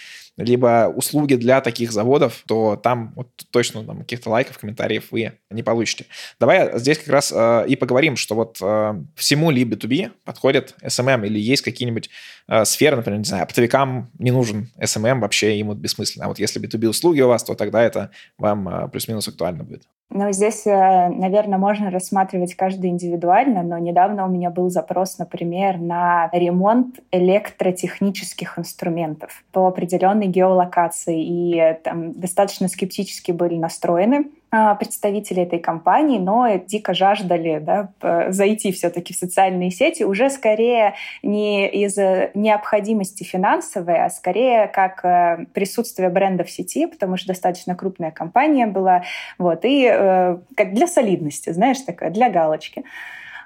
либо 0.45 0.93
услуги 0.95 1.35
для 1.35 1.61
таких 1.61 1.93
заводов, 1.93 2.43
то 2.47 2.77
там 2.77 3.13
вот 3.17 3.29
точно 3.51 3.85
там, 3.85 4.01
каких-то 4.01 4.31
лайков, 4.31 4.59
комментариев 4.59 5.09
вы 5.11 5.33
не 5.51 5.63
получите. 5.63 6.07
Давай 6.39 6.79
здесь 6.79 6.99
как 6.99 7.09
раз 7.09 7.33
э, 7.35 7.65
и 7.69 7.77
поговорим, 7.77 8.17
что 8.17 8.35
вот 8.35 8.59
э, 8.61 8.95
всему 9.17 9.51
ли 9.51 9.65
B2B 9.65 10.13
подходит 10.25 10.75
SMM 10.83 11.27
или 11.27 11.39
есть 11.39 11.63
какие-нибудь 11.63 12.11
э, 12.49 12.65
сферы, 12.65 12.97
например, 12.97 13.19
не 13.19 13.25
знаю, 13.25 13.45
оптовикам 13.45 14.11
не 14.19 14.31
нужен 14.31 14.71
SMM, 14.79 15.21
вообще 15.21 15.59
ему 15.59 15.75
бессмысленно. 15.75 16.27
А 16.27 16.29
вот 16.29 16.39
если 16.39 16.61
B2B 16.61 16.89
услуги 16.89 17.21
у 17.21 17.29
вас, 17.29 17.45
то 17.45 17.55
тогда 17.55 17.83
это 17.83 18.11
вам 18.39 18.69
э, 18.69 18.89
плюс-минус 18.89 19.29
актуально 19.29 19.65
будет. 19.65 19.83
Ну, 20.13 20.33
здесь, 20.33 20.67
э, 20.67 21.09
наверное, 21.09 21.57
можно 21.57 21.89
рассматривать 21.89 22.57
каждый 22.57 22.91
индивидуально, 22.91 23.63
но 23.63 23.79
недавно 23.79 24.27
у 24.27 24.29
меня 24.29 24.51
был 24.51 24.69
запрос, 24.69 25.19
например, 25.19 25.79
на 25.79 26.29
ремонт 26.33 26.99
электротехнических 27.13 28.59
инструментов 28.59 29.45
по 29.53 29.69
определенной 29.69 30.27
геолокации, 30.27 31.23
и 31.23 31.79
там 31.85 32.13
достаточно 32.13 32.67
скептически 32.67 33.31
были 33.31 33.55
настроены 33.55 34.25
представители 34.51 35.43
этой 35.43 35.59
компании, 35.61 36.19
но 36.19 36.57
дико 36.57 36.93
жаждали 36.93 37.59
да, 37.61 37.91
зайти 38.33 38.73
все-таки 38.73 39.15
в 39.15 39.17
социальные 39.17 39.71
сети 39.71 40.03
уже 40.03 40.29
скорее 40.29 40.95
не 41.23 41.69
из 41.69 41.97
необходимости 42.35 43.23
финансовой, 43.23 44.05
а 44.05 44.11
скорее 44.11 44.67
как 44.67 45.05
э, 45.05 45.47
присутствие 45.53 46.09
бренда 46.09 46.45
в 46.45 46.51
сети, 46.51 46.87
потому 46.87 47.17
что 47.17 47.29
достаточно 47.29 47.75
крупная 47.75 48.11
компания 48.11 48.67
была, 48.67 49.05
вот, 49.39 49.65
и 49.65 49.89
э, 49.91 50.39
как 50.57 50.75
для 50.75 50.87
солидности, 50.87 51.51
знаешь, 51.51 51.81
такая, 51.81 52.11
для 52.11 52.31
галочки. 52.31 52.85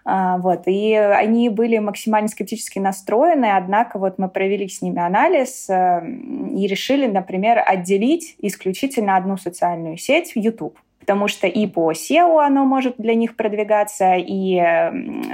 А, 0.06 0.36
вот. 0.36 0.64
И 0.66 0.94
они 0.94 1.48
были 1.48 1.78
максимально 1.78 2.28
скептически 2.28 2.78
настроены, 2.78 3.46
однако 3.56 3.98
вот 3.98 4.18
мы 4.18 4.28
провели 4.28 4.68
с 4.68 4.82
ними 4.82 5.00
анализ 5.00 5.68
э, 5.70 6.06
и 6.54 6.66
решили, 6.66 7.06
например, 7.06 7.62
отделить 7.64 8.36
исключительно 8.40 9.16
одну 9.16 9.36
социальную 9.36 9.96
сеть, 9.96 10.32
YouTube 10.34 10.78
потому 11.04 11.28
что 11.28 11.46
и 11.46 11.66
по 11.66 11.92
SEO 11.92 12.42
оно 12.42 12.64
может 12.64 12.94
для 12.96 13.14
них 13.14 13.36
продвигаться, 13.36 14.14
и 14.16 14.56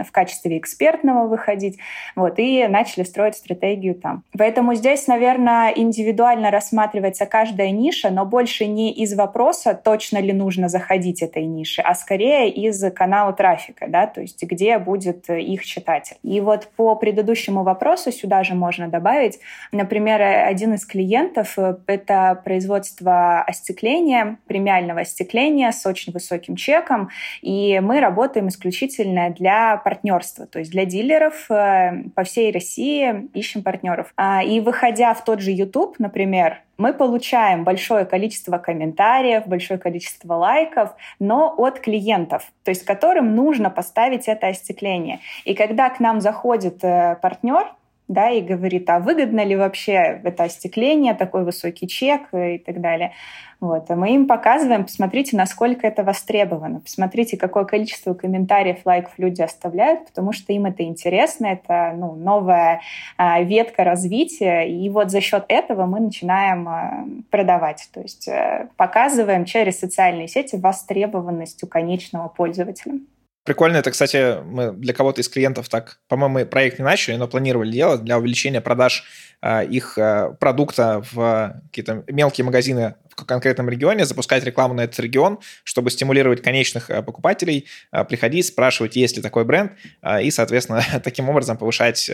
в 0.02 0.10
качестве 0.10 0.58
экспертного 0.58 1.28
выходить. 1.28 1.78
Вот, 2.16 2.40
и 2.40 2.66
начали 2.66 3.04
строить 3.04 3.36
стратегию 3.36 3.94
там. 3.94 4.24
Поэтому 4.36 4.74
здесь, 4.74 5.06
наверное, 5.06 5.70
индивидуально 5.70 6.50
рассматривается 6.50 7.24
каждая 7.24 7.70
ниша, 7.70 8.10
но 8.10 8.26
больше 8.26 8.66
не 8.66 8.92
из 8.92 9.14
вопроса, 9.14 9.74
точно 9.74 10.18
ли 10.18 10.32
нужно 10.32 10.68
заходить 10.68 11.22
этой 11.22 11.44
нише, 11.44 11.82
а 11.82 11.94
скорее 11.94 12.50
из 12.50 12.82
канала 12.92 13.32
трафика, 13.32 13.86
да, 13.88 14.08
то 14.08 14.20
есть 14.20 14.42
где 14.42 14.78
будет 14.78 15.30
их 15.30 15.64
читатель. 15.64 16.16
И 16.24 16.40
вот 16.40 16.68
по 16.74 16.96
предыдущему 16.96 17.62
вопросу 17.62 18.10
сюда 18.10 18.42
же 18.42 18.54
можно 18.54 18.88
добавить, 18.88 19.38
например, 19.70 20.20
один 20.20 20.74
из 20.74 20.84
клиентов 20.84 21.56
это 21.86 22.40
производство 22.44 23.42
остекления, 23.42 24.38
премиального 24.48 25.02
остекления, 25.02 25.59
компания 25.60 25.72
с 25.72 25.86
очень 25.86 26.12
высоким 26.12 26.56
чеком, 26.56 27.10
и 27.42 27.80
мы 27.80 28.00
работаем 28.00 28.48
исключительно 28.48 29.30
для 29.30 29.76
партнерства, 29.76 30.46
то 30.46 30.58
есть 30.58 30.70
для 30.70 30.84
дилеров 30.84 31.50
э, 31.50 32.04
по 32.14 32.22
всей 32.24 32.52
России 32.52 33.28
ищем 33.34 33.62
партнеров. 33.62 34.12
А, 34.16 34.42
и 34.42 34.60
выходя 34.60 35.14
в 35.14 35.24
тот 35.24 35.40
же 35.40 35.50
YouTube, 35.50 35.98
например, 35.98 36.62
мы 36.78 36.94
получаем 36.94 37.64
большое 37.64 38.04
количество 38.04 38.58
комментариев, 38.58 39.46
большое 39.46 39.78
количество 39.78 40.34
лайков, 40.34 40.94
но 41.18 41.54
от 41.58 41.80
клиентов, 41.80 42.42
то 42.64 42.70
есть 42.70 42.84
которым 42.84 43.34
нужно 43.34 43.70
поставить 43.70 44.28
это 44.28 44.48
остекление. 44.48 45.18
И 45.44 45.54
когда 45.54 45.90
к 45.90 46.00
нам 46.00 46.20
заходит 46.20 46.82
э, 46.82 47.16
партнер, 47.20 47.66
да, 48.10 48.30
и 48.30 48.40
говорит, 48.40 48.90
а 48.90 48.98
выгодно 48.98 49.44
ли 49.44 49.54
вообще 49.54 50.20
это 50.24 50.44
остекление, 50.44 51.14
такой 51.14 51.44
высокий 51.44 51.86
чек 51.86 52.22
и 52.34 52.58
так 52.58 52.80
далее. 52.80 53.12
Вот. 53.60 53.88
А 53.88 53.94
мы 53.94 54.14
им 54.14 54.26
показываем, 54.26 54.84
посмотрите, 54.84 55.36
насколько 55.36 55.86
это 55.86 56.02
востребовано, 56.02 56.80
посмотрите, 56.80 57.36
какое 57.36 57.64
количество 57.64 58.14
комментариев, 58.14 58.78
лайков 58.84 59.12
люди 59.18 59.42
оставляют, 59.42 60.06
потому 60.06 60.32
что 60.32 60.52
им 60.52 60.66
это 60.66 60.82
интересно, 60.82 61.46
это 61.46 61.92
ну, 61.94 62.14
новая 62.14 62.80
а, 63.16 63.40
ветка 63.42 63.84
развития, 63.84 64.62
и 64.62 64.88
вот 64.88 65.10
за 65.10 65.20
счет 65.20 65.44
этого 65.46 65.86
мы 65.86 66.00
начинаем 66.00 66.68
а, 66.68 67.04
продавать, 67.30 67.88
то 67.92 68.00
есть 68.00 68.28
а, 68.28 68.68
показываем 68.76 69.44
через 69.44 69.78
социальные 69.78 70.26
сети 70.26 70.56
востребованность 70.56 71.62
у 71.62 71.66
конечного 71.66 72.28
пользователя. 72.28 72.94
Прикольно, 73.44 73.78
это, 73.78 73.90
кстати, 73.90 74.42
мы 74.42 74.72
для 74.72 74.92
кого-то 74.92 75.22
из 75.22 75.28
клиентов 75.28 75.68
так, 75.68 75.98
по-моему, 76.08 76.44
проект 76.46 76.78
не 76.78 76.84
начали, 76.84 77.16
но 77.16 77.26
планировали 77.26 77.72
делать 77.72 78.04
для 78.04 78.18
увеличения 78.18 78.60
продаж 78.60 79.04
э, 79.40 79.64
их 79.66 79.96
э, 79.96 80.34
продукта 80.38 81.02
в 81.10 81.62
какие-то 81.64 82.04
мелкие 82.06 82.44
магазины 82.44 82.96
в 83.10 83.24
конкретном 83.24 83.68
регионе, 83.68 84.04
запускать 84.04 84.44
рекламу 84.44 84.74
на 84.74 84.82
этот 84.82 84.98
регион, 85.00 85.38
чтобы 85.64 85.90
стимулировать 85.90 86.42
конечных 86.42 86.90
э, 86.90 87.02
покупателей, 87.02 87.66
э, 87.92 88.04
приходить, 88.04 88.46
спрашивать, 88.46 88.96
есть 88.96 89.16
ли 89.16 89.22
такой 89.22 89.44
бренд, 89.44 89.72
э, 90.02 90.22
и, 90.22 90.30
соответственно, 90.30 90.82
таким 91.04 91.28
образом 91.28 91.56
повышать 91.56 92.10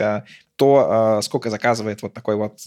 то, 0.57 1.21
сколько 1.23 1.50
заказывает 1.50 2.00
вот 2.00 2.15
такой 2.15 2.35
вот 2.37 2.61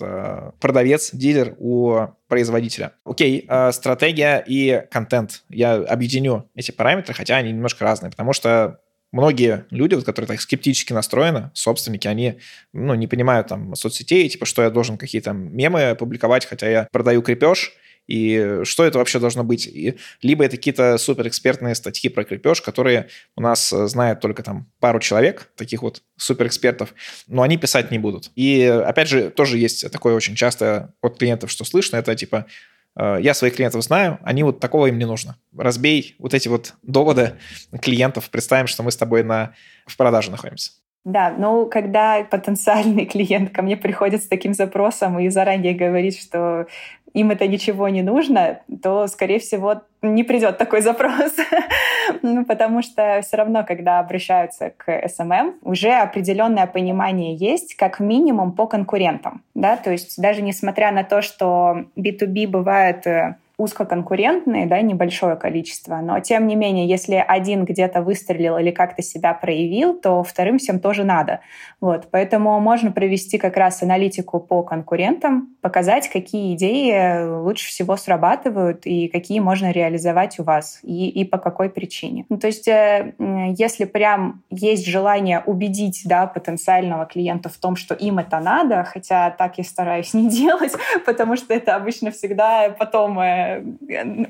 продавец, 0.60 1.10
дилер 1.12 1.56
у 1.58 2.06
производителя. 2.28 2.92
Окей, 3.04 3.50
стратегия 3.72 4.44
и 4.46 4.84
контент. 4.92 5.42
Я 5.50 5.74
объединю 5.74 6.48
эти 6.54 6.70
параметры, 6.70 7.16
хотя 7.16 7.38
они 7.38 7.52
немножко 7.52 7.84
разные, 7.84 8.12
потому 8.12 8.34
что 8.34 8.80
многие 9.12 9.66
люди, 9.72 9.96
вот, 9.96 10.06
которые 10.06 10.28
так 10.28 10.42
скептически 10.42 10.94
настроены, 10.94 11.52
собственники, 11.54 12.08
они 12.08 12.40
ну, 12.74 12.94
не 12.96 13.08
понимают 13.08 13.48
там 13.48 13.76
соцсетей, 13.76 14.30
типа, 14.30 14.46
что 14.46 14.62
я 14.64 14.70
должен 14.70 14.98
какие-то 14.98 15.32
мемы 15.32 15.96
публиковать, 15.98 16.46
хотя 16.46 16.70
я 16.70 16.88
продаю 16.92 17.22
крепеж, 17.22 17.74
и 18.10 18.62
что 18.63 18.86
это 18.86 18.98
вообще 18.98 19.20
должно 19.20 19.44
быть. 19.44 19.68
И 19.68 19.98
либо 20.24 20.44
это 20.44 20.58
какие-то 20.58 20.98
суперэкспертные 20.98 21.75
статьи 21.75 22.10
про 22.10 22.24
крепеж, 22.24 22.60
которые 22.62 23.10
у 23.36 23.42
нас 23.42 23.72
э, 23.72 23.88
знают 23.88 24.20
только 24.20 24.42
там 24.42 24.68
пару 24.80 25.00
человек, 25.00 25.51
таких 25.56 25.84
вот 25.84 26.01
суперэкспертов, 26.18 26.96
но 27.28 27.44
они 27.44 27.58
писать 27.58 27.92
не 27.92 28.00
будут. 28.00 28.32
И 28.36 28.63
опять 28.63 29.10
же, 29.10 29.30
тоже 29.30 29.60
есть 29.60 29.89
такое 29.92 30.16
очень 30.16 30.36
часто 30.36 30.94
от 31.01 31.20
клиентов, 31.20 31.51
что 31.51 31.66
слышно, 31.66 31.98
это 31.98 32.16
типа 32.16 32.48
э, 32.96 33.18
я 33.22 33.36
своих 33.36 33.56
клиентов 33.56 33.84
знаю, 33.84 34.18
они 34.24 34.42
вот 34.42 34.60
такого 34.60 34.88
им 34.88 34.98
не 34.98 35.06
нужно. 35.06 35.38
Разбей 35.56 36.16
вот 36.18 36.34
эти 36.34 36.48
вот 36.48 36.74
доводы 36.82 37.36
клиентов, 37.80 38.32
представим, 38.32 38.66
что 38.66 38.82
мы 38.82 38.92
с 38.92 38.98
тобой 38.98 39.24
на, 39.24 39.54
в 39.86 39.96
продаже 39.96 40.32
находимся. 40.32 40.72
Да, 41.06 41.34
ну, 41.38 41.65
когда 41.65 42.24
потенциальный 42.29 43.06
клиент 43.06 43.51
ко 43.51 43.62
мне 43.62 43.77
приходит 43.77 44.24
с 44.24 44.27
таким 44.27 44.53
запросом 44.53 45.20
и 45.20 45.29
заранее 45.29 45.74
говорит, 45.74 46.18
что 46.18 46.68
им 47.13 47.32
это 47.32 47.48
ничего 47.48 47.89
не 47.89 48.01
нужно, 48.01 48.62
то, 48.84 49.08
скорее 49.08 49.39
всего, 49.39 49.82
не 50.01 50.24
придет 50.24 50.58
такой 50.58 50.82
запрос. 50.82 51.36
ну, 52.22 52.46
потому 52.46 52.82
что 52.82 53.22
все 53.24 53.38
равно, 53.38 53.63
когда 53.63 54.00
обращаются 54.00 54.72
к 54.77 54.89
SMM, 54.89 55.56
уже 55.62 55.91
определенное 55.91 56.68
понимание 56.68 57.36
есть, 57.36 57.75
как 57.75 58.00
минимум 58.00 58.51
по 58.51 58.68
конкурентам. 58.68 59.41
Да? 59.56 59.77
То 59.77 59.91
есть 59.91 60.22
даже 60.22 60.41
несмотря 60.41 60.91
на 60.91 61.03
то, 61.03 61.22
что 61.22 61.86
B2B 61.96 62.48
бывает 62.48 63.08
э, 63.08 63.36
узкоконкурентные, 63.60 64.66
да, 64.66 64.82
небольшое 64.82 65.36
количество, 65.36 65.98
но 65.98 66.20
тем 66.22 66.48
не 66.48 66.56
менее, 66.56 66.88
если 66.88 67.16
один 67.16 67.66
где-то 67.66 68.01
выстрелил 68.01 68.58
или 68.58 68.72
как-то 68.72 69.01
себя 69.01 69.34
проявил, 69.34 69.94
то 69.94 70.24
вторым 70.24 70.58
всем 70.58 70.80
тоже 70.80 71.04
надо. 71.04 71.42
Вот, 71.82 72.08
поэтому 72.10 72.60
можно 72.62 72.92
провести 72.92 73.38
как 73.38 73.58
раз 73.58 73.84
аналитику 73.84 74.39
по 74.39 74.63
конкурентам, 74.63 75.50
показать, 75.62 76.08
какие 76.08 76.56
идеи 76.56 77.28
лучше 77.42 77.68
всего 77.68 77.98
срабатывают 77.98 78.86
и 78.86 79.10
какие 79.10 79.39
можно 79.39 79.72
реализовать 79.72 80.39
у 80.39 80.44
вас 80.44 80.80
и, 80.84 81.10
и 81.10 81.25
по 81.25 81.38
какой 81.38 81.70
причине. 81.70 82.25
Ну, 82.30 82.38
то 82.38 82.48
есть, 82.48 82.68
э, 82.68 83.13
если 83.58 83.84
прям 83.84 84.42
есть 84.50 84.88
желание 84.88 85.44
убедить 85.46 86.04
да, 86.06 86.28
потенциального 86.28 87.06
клиента 87.06 87.50
в 87.50 87.58
том, 87.58 87.75
что 87.75 87.94
им 87.94 88.20
это 88.20 88.39
надо, 88.39 88.86
хотя 88.86 89.32
так 89.32 89.58
я 89.58 89.66
стараюсь 89.66 90.13
не 90.13 90.30
делать, 90.30 90.74
потому 91.06 91.36
что 91.36 91.54
это 91.54 91.75
обычно 91.75 92.12
всегда 92.12 92.70
потом 92.70 93.20
э, 93.20 93.49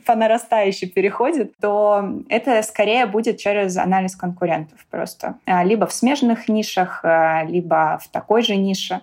по 0.06 0.16
нарастающей 0.16 0.90
переходит, 0.90 1.54
то 1.60 2.04
это 2.30 2.62
скорее 2.64 3.06
будет 3.06 3.38
через 3.38 3.78
анализ 3.78 4.16
конкурентов 4.16 4.86
просто. 4.90 5.36
А, 5.46 5.64
либо 5.64 5.86
в 5.86 5.94
смежных 5.94 6.48
нишах, 6.48 7.02
а, 7.04 7.44
либо 7.44 8.00
в 8.04 8.08
такой 8.10 8.42
же 8.42 8.56
нише. 8.56 9.02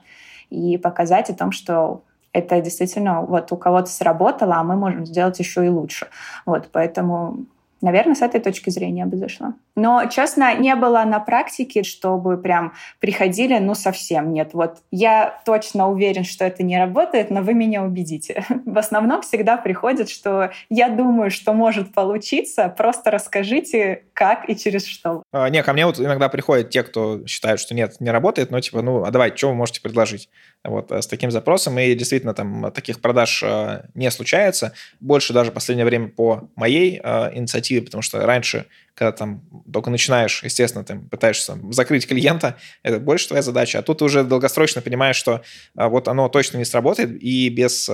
И 0.51 0.79
показать 0.79 1.31
о 1.31 1.35
том, 1.35 1.53
что 1.53 2.03
это 2.33 2.61
действительно 2.61 3.23
вот 3.23 3.51
у 3.53 3.57
кого-то 3.57 3.89
сработало, 3.89 4.57
а 4.57 4.63
мы 4.63 4.77
можем 4.77 5.07
сделать 5.07 5.39
еще 5.39 5.65
и 5.65 5.69
лучше. 5.69 6.09
Вот, 6.45 6.69
поэтому 6.71 7.47
Наверное, 7.87 8.17
с 8.17 8.23
этой 8.23 8.41
точки 8.41 8.69
зрения 8.69 9.07
бы 9.07 9.17
зашла. 9.17 9.55
Но, 9.77 10.07
честно, 10.07 10.57
не 10.57 10.75
было 10.75 11.05
на 11.05 11.21
практике, 11.21 11.85
чтобы 11.85 12.37
прям 12.37 12.73
приходили, 12.99 13.59
ну, 13.59 13.77
совсем 13.77 14.33
нет. 14.33 14.55
Вот 14.55 14.79
я 14.91 15.41
точно 15.45 15.89
уверен, 15.89 16.25
что 16.25 16.45
это 16.45 16.65
не 16.65 16.77
работает, 16.79 17.31
но 17.31 17.43
вы 17.43 17.55
меня 17.55 17.85
убедите. 17.85 18.45
В 18.67 18.77
основном 18.77 19.23
всегда 19.23 19.57
приходит, 19.57 20.11
что 20.11 20.51
я 20.69 20.89
думаю, 20.89 21.31
что 21.31 21.53
может 21.53 21.95
получиться, 21.95 22.75
просто 22.77 23.13
расскажите, 23.13 24.03
как 24.15 24.51
и 24.51 24.57
через 24.57 24.85
что. 24.85 25.23
А, 25.31 25.49
не, 25.49 25.63
ко 25.63 25.73
мне 25.73 25.87
вот 25.87 26.01
иногда 26.01 26.29
приходят 26.29 26.71
те, 26.71 26.83
кто 26.83 27.25
считают, 27.25 27.61
что 27.61 27.73
нет, 27.73 28.01
не 28.01 28.11
работает, 28.11 28.51
но 28.51 28.61
типа, 28.61 28.83
ну, 28.83 29.05
а 29.05 29.13
давай, 29.13 29.33
что 29.37 29.51
вы 29.51 29.55
можете 29.55 29.81
предложить? 29.81 30.29
Вот, 30.65 30.91
э, 30.91 31.01
с 31.01 31.07
таким 31.07 31.31
запросом, 31.31 31.79
и 31.79 31.95
действительно 31.95 32.35
там 32.35 32.73
таких 32.73 33.01
продаж 33.01 33.45
э, 33.45 33.83
не 33.95 34.11
случается. 34.11 34.73
Больше 34.99 35.33
даже 35.33 35.53
в 35.53 35.55
последнее 35.55 35.87
время 35.87 36.09
по 36.09 36.51
моей 36.57 37.01
э, 37.01 37.39
инициативе, 37.77 37.85
потому 37.85 38.03
что 38.03 38.25
раньше, 38.27 38.67
когда 38.95 39.13
там 39.13 39.43
только 39.73 39.91
начинаешь, 39.91 40.43
естественно, 40.43 40.85
ты 40.85 40.97
пытаешься 40.97 41.59
закрыть 41.71 42.07
клиента, 42.07 42.57
это 42.83 42.99
больше 42.99 43.29
твоя 43.29 43.43
задача, 43.43 43.79
а 43.79 43.83
тут 43.83 43.99
ты 43.99 44.05
уже 44.05 44.25
долгосрочно 44.25 44.83
понимаешь, 44.83 45.17
что 45.17 45.43
вот 45.75 46.09
оно 46.09 46.29
точно 46.29 46.59
не 46.59 46.65
сработает, 46.65 47.11
и 47.23 47.49
без 47.49 47.91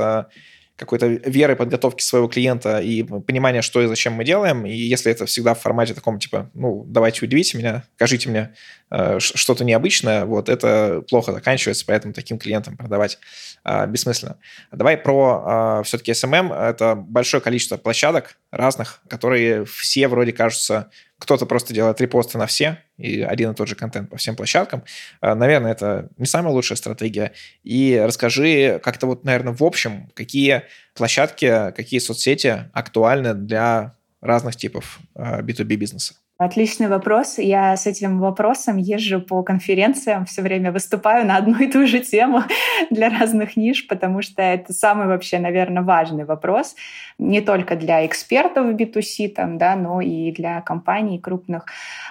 какой-то 0.83 1.07
веры 1.07 1.57
подготовки 1.57 2.03
своего 2.03 2.29
клиента 2.29 2.81
и 2.81 3.03
понимания, 3.03 3.63
что 3.63 3.81
и 3.81 3.87
зачем 3.87 4.15
мы 4.15 4.25
делаем. 4.25 4.67
И 4.67 4.73
если 4.73 5.11
это 5.11 5.27
всегда 5.27 5.55
в 5.55 5.61
формате 5.61 5.95
таком, 5.95 6.19
типа, 6.19 6.51
ну, 6.55 6.85
давайте 6.87 7.25
удивите 7.25 7.57
меня, 7.57 7.85
скажите 7.95 8.29
мне 8.29 8.55
э, 8.91 9.19
что-то 9.21 9.65
необычное, 9.65 10.25
вот 10.25 10.49
это 10.49 11.03
плохо 11.09 11.33
заканчивается, 11.33 11.85
поэтому 11.87 12.13
таким 12.13 12.39
клиентам 12.39 12.77
продавать 12.77 13.19
э, 13.65 13.87
бессмысленно. 13.87 14.39
Давай 14.73 14.97
про 14.97 15.81
э, 15.81 15.85
все-таки 15.85 16.13
SMM. 16.13 16.55
Это 16.55 16.97
большое 16.97 17.41
количество 17.41 17.77
площадок 17.77 18.37
разных, 18.51 19.01
которые 19.09 19.65
все 19.65 20.09
вроде 20.09 20.33
кажутся 20.33 20.91
кто-то 21.23 21.47
просто 21.47 21.73
делает 21.73 22.01
репосты 22.01 22.37
на 22.37 22.47
все, 22.47 22.79
и 22.99 23.23
один 23.23 23.53
и 23.53 23.55
тот 23.55 23.69
же 23.69 23.77
контент 23.77 24.11
по 24.11 24.17
всем 24.17 24.35
площадкам. 24.35 24.83
А, 25.21 25.37
наверное, 25.37 25.71
это 25.71 26.09
не 26.19 26.27
самая 26.27 26.53
лучшая 26.53 26.77
стратегия. 26.77 27.33
И 27.63 27.97
расскажи 28.05 28.81
как-то 28.83 29.07
вот, 29.07 29.23
наверное, 29.23 29.53
в 29.53 29.63
общем, 29.63 30.11
какие 30.15 30.65
площадки, 30.95 31.71
какие 31.77 32.01
соцсети 32.01 32.69
актуальны 32.73 33.35
для 33.35 33.95
разных 34.21 34.57
типов 34.57 34.99
B2B 35.15 35.75
а, 35.75 35.77
бизнеса. 35.77 36.15
Отличный 36.45 36.89
вопрос. 36.89 37.39
Я 37.39 37.77
с 37.77 37.87
этим 37.87 38.19
вопросом 38.19 38.77
езжу 38.77 39.21
по 39.21 39.45
конференциям, 39.45 40.25
все 40.25 40.43
время 40.43 40.73
выступаю 40.73 41.25
на 41.25 41.37
одну 41.37 41.57
и 41.61 41.71
ту 41.71 41.87
же 41.87 42.01
тему 42.01 42.43
для 42.91 43.11
разных 43.11 43.57
ниш, 43.57 43.87
потому 43.87 44.23
что 44.23 44.43
это 44.43 44.73
самый 44.73 45.07
вообще, 45.07 45.39
наверное, 45.39 45.85
важный 45.85 46.25
вопрос 46.25 46.75
не 47.19 47.41
только 47.43 47.77
для 47.77 48.05
экспертов 48.05 48.67
в 48.67 48.75
B2C, 48.75 49.29
там, 49.29 49.57
да, 49.57 49.77
но 49.77 50.01
и 50.01 50.33
для 50.33 50.61
компаний 50.63 51.21
крупных, 51.21 51.67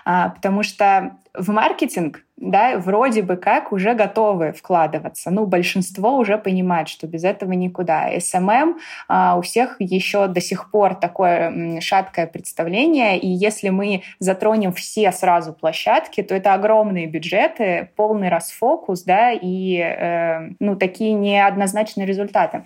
а, 0.06 0.30
потому 0.30 0.64
что 0.64 1.18
в 1.34 1.50
маркетинг 1.50 2.24
да, 2.42 2.80
вроде 2.80 3.22
бы 3.22 3.38
как 3.38 3.72
уже 3.72 3.94
готовы 3.94 4.52
вкладываться. 4.52 5.30
Ну, 5.30 5.46
большинство 5.46 6.18
уже 6.18 6.38
понимает, 6.38 6.90
что 6.90 7.08
без 7.08 7.24
этого 7.24 7.52
никуда. 7.54 8.12
SMM 8.18 8.74
а, 9.08 9.38
у 9.38 9.42
всех 9.42 9.76
еще 9.80 10.28
до 10.28 10.42
сих 10.42 10.72
пор 10.72 10.96
такое 10.96 11.80
шаткое 11.82 12.26
представление, 12.26 13.20
и 13.20 13.28
если 13.28 13.70
мы 13.70 14.02
затронем 14.20 14.74
все 14.74 15.12
сразу 15.12 15.54
площадки, 15.54 16.24
то 16.24 16.34
это 16.34 16.54
огромные 16.56 17.06
бюджеты, 17.06 17.90
полный 17.96 18.30
расфокус, 18.30 19.04
да, 19.04 19.32
и 19.32 19.78
э, 19.78 20.50
ну, 20.60 20.76
такие 20.76 21.14
неоднозначные 21.14 22.08
результаты. 22.08 22.64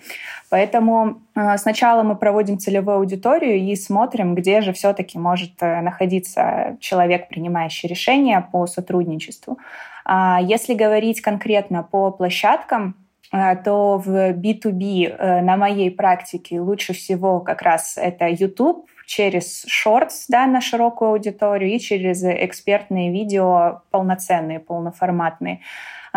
Поэтому 0.48 1.20
э, 1.34 1.58
сначала 1.58 2.02
мы 2.02 2.16
проводим 2.16 2.58
целевую 2.58 2.96
аудиторию 2.96 3.58
и 3.58 3.76
смотрим, 3.76 4.34
где 4.34 4.62
же 4.62 4.72
все-таки 4.72 5.18
может 5.18 5.52
э, 5.60 5.82
находиться 5.82 6.78
человек, 6.80 7.28
принимающий 7.28 7.88
решения 7.88 8.46
по 8.52 8.66
сотрудничеству. 8.66 9.58
А 10.04 10.40
если 10.40 10.74
говорить 10.74 11.20
конкретно 11.20 11.82
по 11.82 12.10
площадкам, 12.10 12.96
э, 13.32 13.56
то 13.56 13.98
в 13.98 14.32
B2B 14.32 15.42
на 15.42 15.56
моей 15.56 15.90
практике 15.90 16.60
лучше 16.60 16.92
всего 16.92 17.40
как 17.40 17.62
раз 17.62 17.96
это 17.96 18.28
YouTube, 18.28 18.86
через 19.06 19.64
Shorts 19.66 20.26
да, 20.28 20.46
на 20.46 20.60
широкую 20.60 21.12
аудиторию 21.12 21.70
и 21.70 21.78
через 21.78 22.22
экспертные 22.24 23.10
видео 23.10 23.82
полноценные, 23.90 24.60
полноформатные. 24.60 25.60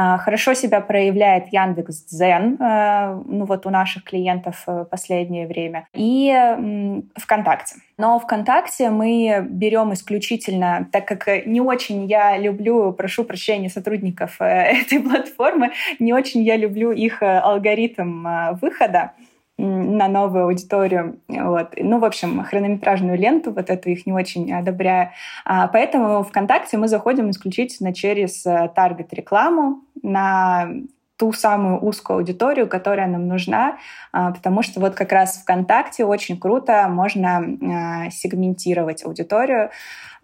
А, 0.01 0.18
хорошо 0.18 0.53
себя 0.53 0.79
проявляет 0.79 1.51
Яндекс 1.51 2.06
Дзен, 2.06 2.56
э, 2.56 3.22
ну 3.25 3.44
вот 3.44 3.65
у 3.65 3.70
наших 3.70 4.06
клиентов 4.06 4.63
в 4.65 4.86
последнее 4.86 5.46
время, 5.46 5.88
и 5.94 6.34
ВКонтакте. 7.15 7.75
Но 7.98 8.18
ВКонтакте 8.18 8.91
мы 8.91 9.46
берем 9.50 9.91
исключительно, 9.91 10.88
так 10.94 11.06
как 11.06 11.46
не 11.46 11.60
очень 11.60 12.06
я 12.06 12.38
люблю, 12.38 12.94
прошу 12.94 13.25
прощения 13.25 13.70
сотрудников 13.70 14.38
э, 14.39 14.46
этой 14.82 15.01
платформы, 15.01 15.72
не 16.00 16.13
очень 16.13 16.44
я 16.44 16.56
люблю 16.56 16.94
их 16.94 17.22
э, 17.22 17.38
алгоритм 17.39 18.25
выхода, 18.62 19.12
на 19.60 20.08
новую 20.08 20.46
аудиторию. 20.46 21.20
Вот. 21.28 21.74
Ну, 21.78 22.00
в 22.00 22.06
общем, 22.06 22.44
хронометражную 22.44 23.18
ленту, 23.18 23.51
вот 23.51 23.70
эту 23.70 23.89
их 23.89 24.06
не 24.06 24.13
очень 24.13 24.51
одобряю. 24.54 25.10
А, 25.46 25.68
поэтому 25.68 26.24
ВКонтакте 26.24 26.78
мы 26.78 26.88
заходим 26.88 27.30
исключительно 27.30 27.94
через 27.94 28.46
э, 28.46 28.72
таргет-рекламу 28.74 29.82
на 30.01 30.70
ту 31.18 31.34
самую 31.34 31.80
узкую 31.80 32.20
аудиторию, 32.20 32.68
которая 32.70 33.08
нам 33.08 33.28
нужна, 33.28 33.78
а, 34.13 34.32
потому 34.32 34.62
что 34.62 34.80
вот 34.80 34.96
как 34.96 35.12
раз 35.12 35.42
ВКонтакте 35.42 36.06
очень 36.06 36.39
круто 36.39 36.88
можно 36.88 37.38
а, 37.38 38.10
сегментировать 38.10 39.04
аудиторию. 39.04 39.72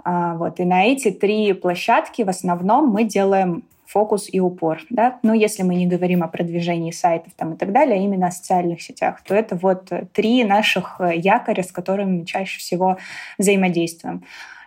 А, 0.06 0.36
вот. 0.36 0.62
И 0.62 0.64
на 0.64 0.86
эти 0.86 1.12
три 1.12 1.52
площадки 1.52 2.22
в 2.22 2.30
основном 2.30 2.88
мы 2.88 3.04
делаем 3.04 3.64
фокус 3.86 4.28
и 4.32 4.40
упор. 4.40 4.82
Да? 4.90 5.20
Но 5.24 5.34
если 5.34 5.64
мы 5.64 5.76
не 5.76 5.88
говорим 5.88 6.24
о 6.24 6.28
продвижении 6.28 6.92
сайтов 6.92 7.34
там, 7.36 7.54
и 7.54 7.58
так 7.58 7.72
далее, 7.72 8.00
а 8.00 8.02
именно 8.02 8.28
о 8.28 8.32
социальных 8.32 8.82
сетях, 8.82 9.22
то 9.24 9.36
это 9.36 9.56
вот 9.56 9.92
три 10.14 10.44
наших 10.44 11.00
якоря, 11.14 11.64
с 11.64 11.72
которыми 11.72 12.20
мы 12.20 12.26
чаще 12.26 12.60
всего 12.60 12.98
взаимодействуем. 13.38 14.24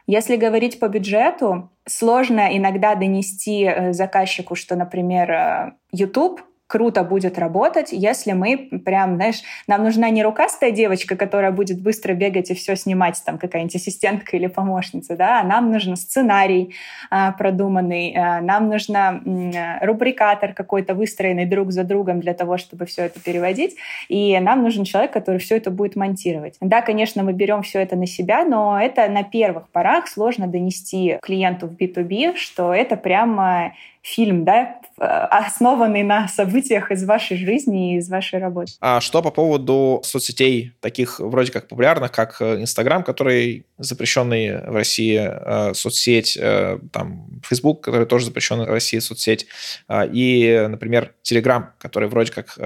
Если 0.07 0.37
говорить 0.37 0.81
по 0.81 0.89
бюджету, 0.89 1.71
сложно 1.85 2.49
иногда 2.57 2.95
донести 2.95 3.65
э, 3.65 3.93
заказчику, 3.93 4.55
что, 4.55 4.75
например, 4.75 5.31
э, 5.31 5.73
YouTube 5.93 6.41
круто 6.69 7.03
будет 7.03 7.39
работать, 7.39 7.89
если 7.93 8.33
мы 8.33 8.69
прям, 8.85 9.17
знаешь, 9.17 9.43
нам 9.67 9.83
нужна 9.83 10.11
не 10.11 10.23
рукастая 10.23 10.71
девочка, 10.71 11.17
которая 11.17 11.51
будет 11.51 11.81
быстро 11.81 12.13
бегать 12.13 12.51
и 12.51 12.55
все 12.55 12.77
снимать, 12.77 13.21
там 13.25 13.39
какая-нибудь 13.39 13.75
ассистентка 13.75 14.37
или 14.37 14.47
помощница, 14.47 15.17
да, 15.17 15.41
а 15.41 15.45
нам 15.45 15.73
нужен 15.73 15.97
сценарий 15.97 16.75
а, 17.11 17.33
продуманный, 17.33 18.15
а, 18.15 18.43
нам 18.43 18.69
нужна 18.69 19.09
а, 19.25 19.85
рубрикатор 19.85 20.53
какой-то 20.53 20.95
выстроенный 20.95 21.47
друг 21.47 21.73
за 21.73 21.85
другом 21.85 22.21
для 22.21 22.35
того, 22.35 22.59
чтобы 22.59 22.85
все 22.85 23.07
это 23.07 23.19
переводить, 23.19 23.77
и 24.09 24.39
нам 24.39 24.63
нужен 24.63 24.85
человек, 24.85 25.11
который 25.11 25.39
все 25.39 25.57
это 25.57 25.71
будет 25.71 25.97
монтировать. 25.97 26.57
Да, 26.61 26.83
конечно, 26.83 27.23
мы 27.23 27.33
берем 27.33 27.63
все 27.63 27.81
это 27.81 27.97
на 27.97 28.07
себя, 28.07 28.45
но 28.45 28.79
это 28.79 29.09
на 29.09 29.25
первых 29.25 29.71
порах 29.71 30.07
сложно 30.07 30.47
донести 30.47 31.19
клиенту 31.23 31.67
в 31.67 31.73
B2B, 31.73 32.37
что 32.37 32.75
это 32.75 32.97
прямо 32.97 33.73
фильм, 34.09 34.45
да, 34.45 34.81
основанный 34.97 36.03
на 36.03 36.29
событиях 36.29 36.91
из 36.91 37.05
вашей 37.05 37.37
жизни 37.37 37.95
и 37.95 37.99
из 37.99 38.09
вашей 38.09 38.41
работы. 38.41 38.73
А 38.81 39.01
что 39.01 39.23
по 39.23 39.31
поводу 39.31 40.01
соцсетей, 40.05 40.73
таких 40.81 41.21
вроде 41.21 41.53
как 41.53 41.69
популярных, 41.69 42.11
как 42.11 42.41
э, 42.41 42.61
Инстаграм, 42.61 43.05
который 43.05 43.67
запрещенный 43.77 44.59
в 44.59 44.75
России 44.75 45.21
э, 45.21 45.75
соцсеть, 45.75 46.37
э, 46.41 46.79
там, 46.93 47.41
Facebook, 47.45 47.83
который 47.83 48.07
тоже 48.07 48.27
запрещенный 48.27 48.65
в 48.65 48.71
России 48.71 48.99
соцсеть, 48.99 49.47
и, 49.91 50.67
например, 50.69 51.15
Телеграм, 51.23 51.73
который 51.79 52.09
вроде 52.09 52.33
как 52.33 52.59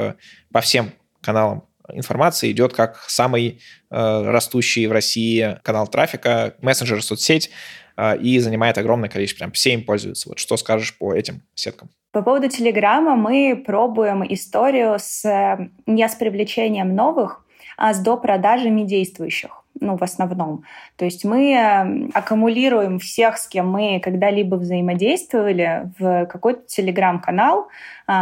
по 0.52 0.60
всем 0.60 0.92
каналам 1.20 1.64
информации 1.92 2.52
идет 2.52 2.72
как 2.72 2.96
самый 3.08 3.60
растущий 3.90 4.86
в 4.86 4.92
России 4.92 5.58
канал 5.62 5.86
трафика, 5.86 6.54
мессенджер, 6.60 7.02
соцсеть, 7.02 7.50
а, 7.96 8.14
и 8.14 8.38
занимает 8.38 8.78
огромное 8.78 9.08
количество, 9.08 9.40
прям 9.40 9.52
все 9.52 9.74
им 9.74 9.84
пользуются. 9.84 10.28
Вот 10.28 10.38
что 10.38 10.56
скажешь 10.56 10.96
по 10.96 11.14
этим 11.14 11.42
сеткам? 11.54 11.90
По 12.10 12.22
поводу 12.22 12.48
Телеграма 12.48 13.16
мы 13.16 13.62
пробуем 13.66 14.24
историю 14.32 14.96
с 14.98 15.68
не 15.86 16.08
с 16.08 16.14
привлечением 16.14 16.94
новых, 16.94 17.44
а 17.76 17.92
с 17.94 18.00
допродажами 18.00 18.82
действующих 18.82 19.62
ну, 19.80 19.96
в 19.96 20.02
основном. 20.02 20.64
То 20.96 21.04
есть 21.04 21.24
мы 21.24 21.54
эм, 21.54 22.10
аккумулируем 22.14 22.98
всех, 22.98 23.36
с 23.36 23.48
кем 23.48 23.68
мы 23.70 24.00
когда-либо 24.00 24.54
взаимодействовали, 24.54 25.90
в 25.98 26.26
какой-то 26.26 26.62
телеграм-канал, 26.66 27.68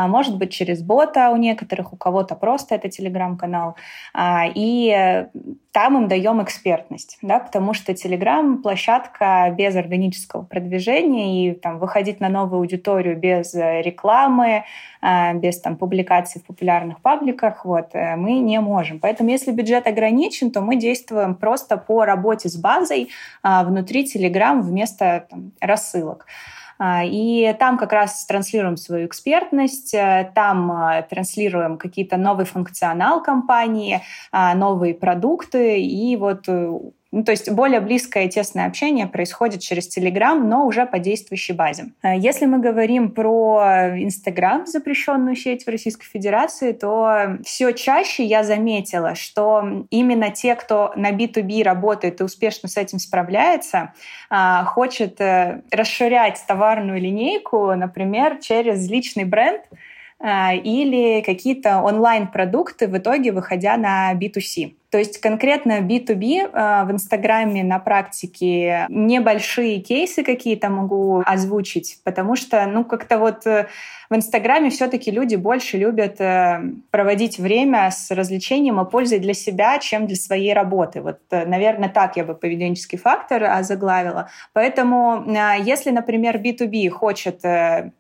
может 0.09 0.37
быть, 0.37 0.53
через 0.53 0.83
бота 0.83 1.31
у 1.31 1.37
некоторых, 1.37 1.93
у 1.93 1.97
кого-то 1.97 2.35
просто 2.35 2.75
это 2.75 2.89
телеграм-канал, 2.89 3.77
а, 4.13 4.45
и 4.55 5.27
там 5.73 5.97
им 5.97 6.09
даем 6.09 6.43
экспертность, 6.43 7.19
да, 7.23 7.39
потому 7.39 7.75
что 7.75 7.93
Telegram— 7.93 8.57
площадка 8.63 9.55
без 9.57 9.77
органического 9.77 10.43
продвижения, 10.43 11.51
и 11.51 11.55
там 11.55 11.79
выходить 11.79 12.21
на 12.21 12.29
новую 12.29 12.61
аудиторию 12.61 13.17
без 13.17 13.55
рекламы, 13.55 14.65
а, 15.01 15.35
без 15.35 15.61
там 15.61 15.77
публикаций 15.77 16.41
в 16.41 16.47
популярных 16.47 17.01
пабликах, 17.01 17.65
вот, 17.65 17.91
э, 17.95 18.17
мы 18.17 18.39
не 18.41 18.61
можем. 18.61 19.01
Поэтому 19.01 19.31
если 19.31 19.53
бюджет 19.53 19.87
ограничен, 19.87 20.51
то 20.51 20.61
мы 20.61 20.77
действуем 20.77 21.35
просто 21.35 21.77
по 21.77 22.05
работе 22.05 22.49
с 22.49 22.57
базой 22.57 23.09
внутри 23.43 24.05
Telegram 24.05 24.61
вместо 24.61 25.27
там, 25.31 25.53
рассылок. 25.61 26.27
А, 26.83 27.05
и 27.05 27.55
там 27.59 27.77
как 27.77 27.93
раз 27.93 28.25
транслируем 28.25 28.79
свою 28.79 29.07
экспертность, 29.07 29.93
э, 29.93 30.33
там 30.35 30.73
э, 30.73 31.03
транслируем 31.03 31.77
какие-то 31.77 32.17
новый 32.17 32.47
функционал 32.47 33.23
компании, 33.23 34.01
а, 34.33 34.55
новые 34.55 34.95
продукты, 34.95 35.79
и 35.79 36.17
вот 36.17 36.49
э, 36.49 36.73
ну, 37.13 37.25
то 37.25 37.33
есть 37.33 37.51
более 37.51 37.81
близкое 37.81 38.27
и 38.27 38.29
тесное 38.29 38.67
общение 38.67 39.07
происходит 39.07 39.61
через 39.61 39.97
Telegram, 39.97 40.39
но 40.39 40.65
уже 40.65 40.87
по 40.87 41.01
действующей 41.01 41.55
базе. 41.55 41.87
Э, 42.03 42.17
если 42.17 42.47
мы 42.47 42.59
говорим 42.59 43.11
про 43.11 43.97
Instagram, 43.99 44.67
запрещенную 44.67 45.35
сеть 45.35 45.65
в 45.65 45.69
Российской 45.69 46.07
Федерации, 46.07 46.71
то 46.71 47.39
все 47.45 47.73
чаще 47.73 48.25
я 48.25 48.45
заметила, 48.45 49.17
что 49.17 49.85
именно 49.91 50.31
те, 50.31 50.55
кто 50.55 50.93
на 50.95 51.11
B2B 51.11 51.65
работает 51.65 52.21
и 52.21 52.25
успешно 52.25 52.69
с 52.69 52.77
этим 52.77 53.01
справляется, 53.01 53.93
а, 54.29 54.65
хочет 54.65 55.21
э, 55.21 55.63
расширять 55.73 56.41
товарную 56.47 57.01
линейку, 57.01 57.75
например, 57.75 58.39
через 58.41 58.89
личный 58.89 59.25
бренд, 59.25 59.63
э, 60.21 60.57
или 60.59 61.23
какие-то 61.23 61.83
онлайн-продукты 61.83 62.87
в 62.87 62.97
итоге 62.97 63.33
выходя 63.33 63.77
на 63.77 64.15
B2C. 64.15 64.75
То 64.91 64.99
есть 64.99 65.21
конкретно 65.21 65.81
B2B 65.81 66.51
э, 66.53 66.85
в 66.85 66.91
Инстаграме 66.91 67.63
на 67.63 67.79
практике 67.79 68.87
небольшие 68.89 69.81
кейсы 69.81 70.25
какие-то 70.25 70.69
могу 70.69 71.23
озвучить, 71.25 72.01
потому 72.05 72.35
что, 72.35 72.67
ну, 72.67 72.85
как-то 72.85 73.19
вот 73.19 73.47
э, 73.47 73.69
в 74.11 74.17
Инстаграме 74.17 74.71
все-таки 74.71 75.13
люди 75.13 75.37
больше 75.37 75.79
любят 75.79 76.21
э, 76.21 76.61
проводить 76.91 77.39
время 77.39 77.89
с 77.93 78.11
развлечением 78.11 78.81
и 78.81 78.91
пользой 78.91 79.21
для 79.21 79.33
себя, 79.33 79.79
чем 79.79 80.09
для 80.09 80.17
своей 80.17 80.53
работы. 80.53 81.03
Вот, 81.03 81.21
наверное, 81.31 81.89
так 81.89 82.17
я 82.17 82.25
бы 82.25 82.35
поведенческий 82.35 82.99
фактор 82.99 83.63
заглавила. 83.63 84.29
Поэтому, 84.53 85.25
если, 85.63 85.91
например, 85.91 86.39
B2B 86.39 86.89
хочет 86.89 87.43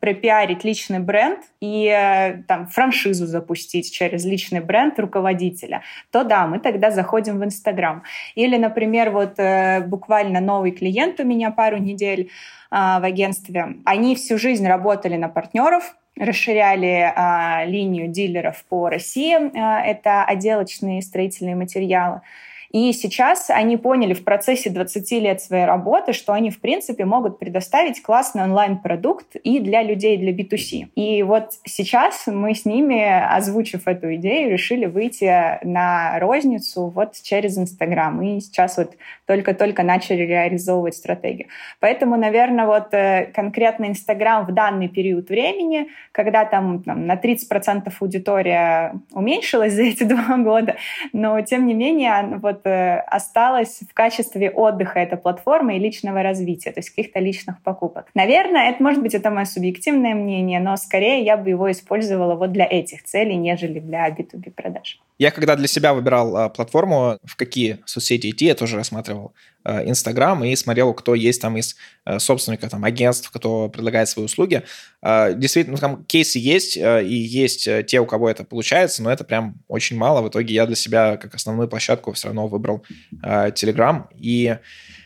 пропиарить 0.00 0.64
личный 0.64 0.98
бренд 0.98 1.38
и 1.60 2.36
там 2.48 2.66
франшизу 2.66 3.26
запустить 3.26 3.92
через 3.92 4.24
личный 4.24 4.60
бренд 4.60 4.98
руководителя, 4.98 5.82
то 6.10 6.24
да, 6.24 6.46
мы 6.46 6.58
тогда 6.58 6.79
когда 6.80 6.90
заходим 6.90 7.38
в 7.38 7.44
Инстаграм. 7.44 8.02
Или, 8.34 8.56
например, 8.56 9.10
вот 9.10 9.38
э, 9.38 9.80
буквально 9.86 10.40
новый 10.40 10.70
клиент 10.70 11.20
у 11.20 11.24
меня 11.24 11.50
пару 11.50 11.76
недель 11.76 12.30
а, 12.70 13.00
в 13.00 13.04
агентстве. 13.04 13.76
Они 13.84 14.14
всю 14.14 14.38
жизнь 14.38 14.66
работали 14.66 15.16
на 15.16 15.28
партнеров, 15.28 15.94
расширяли 16.18 17.12
а, 17.14 17.64
линию 17.66 18.08
дилеров 18.08 18.64
по 18.68 18.88
России. 18.88 19.36
А, 19.58 19.84
это 19.84 20.24
отделочные 20.24 21.02
строительные 21.02 21.54
материалы. 21.54 22.22
И 22.70 22.92
сейчас 22.92 23.50
они 23.50 23.76
поняли 23.76 24.14
в 24.14 24.24
процессе 24.24 24.70
20 24.70 25.10
лет 25.12 25.40
своей 25.40 25.64
работы, 25.64 26.12
что 26.12 26.32
они, 26.32 26.50
в 26.50 26.60
принципе, 26.60 27.04
могут 27.04 27.38
предоставить 27.38 28.00
классный 28.00 28.44
онлайн-продукт 28.44 29.36
и 29.36 29.58
для 29.58 29.82
людей, 29.82 30.16
для 30.16 30.32
B2C. 30.32 30.90
И 30.94 31.22
вот 31.22 31.52
сейчас 31.64 32.26
мы 32.26 32.54
с 32.54 32.64
ними, 32.64 33.02
озвучив 33.36 33.88
эту 33.88 34.14
идею, 34.14 34.52
решили 34.52 34.86
выйти 34.86 35.64
на 35.64 36.18
розницу 36.20 36.88
вот 36.88 37.14
через 37.22 37.58
Инстаграм. 37.58 38.22
И 38.22 38.40
сейчас 38.40 38.76
вот 38.76 38.92
только-только 39.26 39.82
начали 39.82 40.22
реализовывать 40.22 40.94
стратегию. 40.94 41.48
Поэтому, 41.80 42.16
наверное, 42.16 42.66
вот 42.66 42.94
э, 42.94 43.30
конкретно 43.34 43.86
Инстаграм 43.86 44.46
в 44.46 44.52
данный 44.52 44.88
период 44.88 45.28
времени, 45.28 45.88
когда 46.12 46.44
там, 46.44 46.82
там 46.82 47.06
на 47.06 47.16
30% 47.16 47.92
аудитория 48.00 48.94
уменьшилась 49.12 49.72
за 49.72 49.82
эти 49.82 50.04
два 50.10 50.36
года, 50.36 50.76
но 51.12 51.40
тем 51.42 51.66
не 51.66 51.74
менее 51.74 52.38
вот 52.40 52.59
вот 52.60 52.70
э, 52.70 52.98
осталась 53.06 53.80
в 53.88 53.94
качестве 53.94 54.50
отдыха 54.50 54.98
эта 55.00 55.16
платформа 55.16 55.76
и 55.76 55.78
личного 55.78 56.22
развития, 56.22 56.72
то 56.72 56.80
есть 56.80 56.90
каких-то 56.90 57.20
личных 57.20 57.62
покупок. 57.62 58.06
Наверное, 58.14 58.70
это 58.70 58.82
может 58.82 59.02
быть 59.02 59.14
это 59.14 59.30
мое 59.30 59.44
субъективное 59.44 60.14
мнение, 60.14 60.60
но 60.60 60.76
скорее 60.76 61.22
я 61.22 61.36
бы 61.36 61.50
его 61.50 61.70
использовала 61.70 62.34
вот 62.34 62.52
для 62.52 62.66
этих 62.66 63.04
целей, 63.04 63.36
нежели 63.36 63.80
для 63.80 64.08
B2B 64.08 64.50
продаж. 64.50 65.00
Я 65.20 65.30
когда 65.32 65.54
для 65.54 65.68
себя 65.68 65.92
выбирал 65.92 66.34
а, 66.34 66.48
платформу, 66.48 67.18
в 67.24 67.36
какие 67.36 67.80
соцсети 67.84 68.30
идти, 68.30 68.46
я 68.46 68.54
тоже 68.54 68.76
рассматривал 68.76 69.34
а, 69.64 69.84
Инстаграм 69.84 70.42
и 70.42 70.56
смотрел, 70.56 70.94
кто 70.94 71.14
есть 71.14 71.42
там 71.42 71.58
из 71.58 71.76
а, 72.06 72.18
собственников 72.18 72.70
там, 72.70 72.84
агентств, 72.84 73.30
кто 73.30 73.68
предлагает 73.68 74.08
свои 74.08 74.24
услуги. 74.24 74.62
А, 75.02 75.32
действительно, 75.34 75.76
ну, 75.76 75.78
там 75.78 76.04
кейсы 76.06 76.38
есть, 76.38 76.78
а, 76.78 77.02
и 77.02 77.14
есть 77.14 77.68
а, 77.68 77.82
те, 77.82 78.00
у 78.00 78.06
кого 78.06 78.30
это 78.30 78.44
получается, 78.44 79.02
но 79.02 79.12
это 79.12 79.24
прям 79.24 79.56
очень 79.68 79.98
мало. 79.98 80.22
В 80.22 80.30
итоге 80.30 80.54
я 80.54 80.64
для 80.64 80.74
себя 80.74 81.18
как 81.18 81.34
основную 81.34 81.68
площадку 81.68 82.12
все 82.12 82.28
равно 82.28 82.48
выбрал 82.48 82.82
а, 83.22 83.50
Telegram. 83.50 84.04
И 84.18 84.56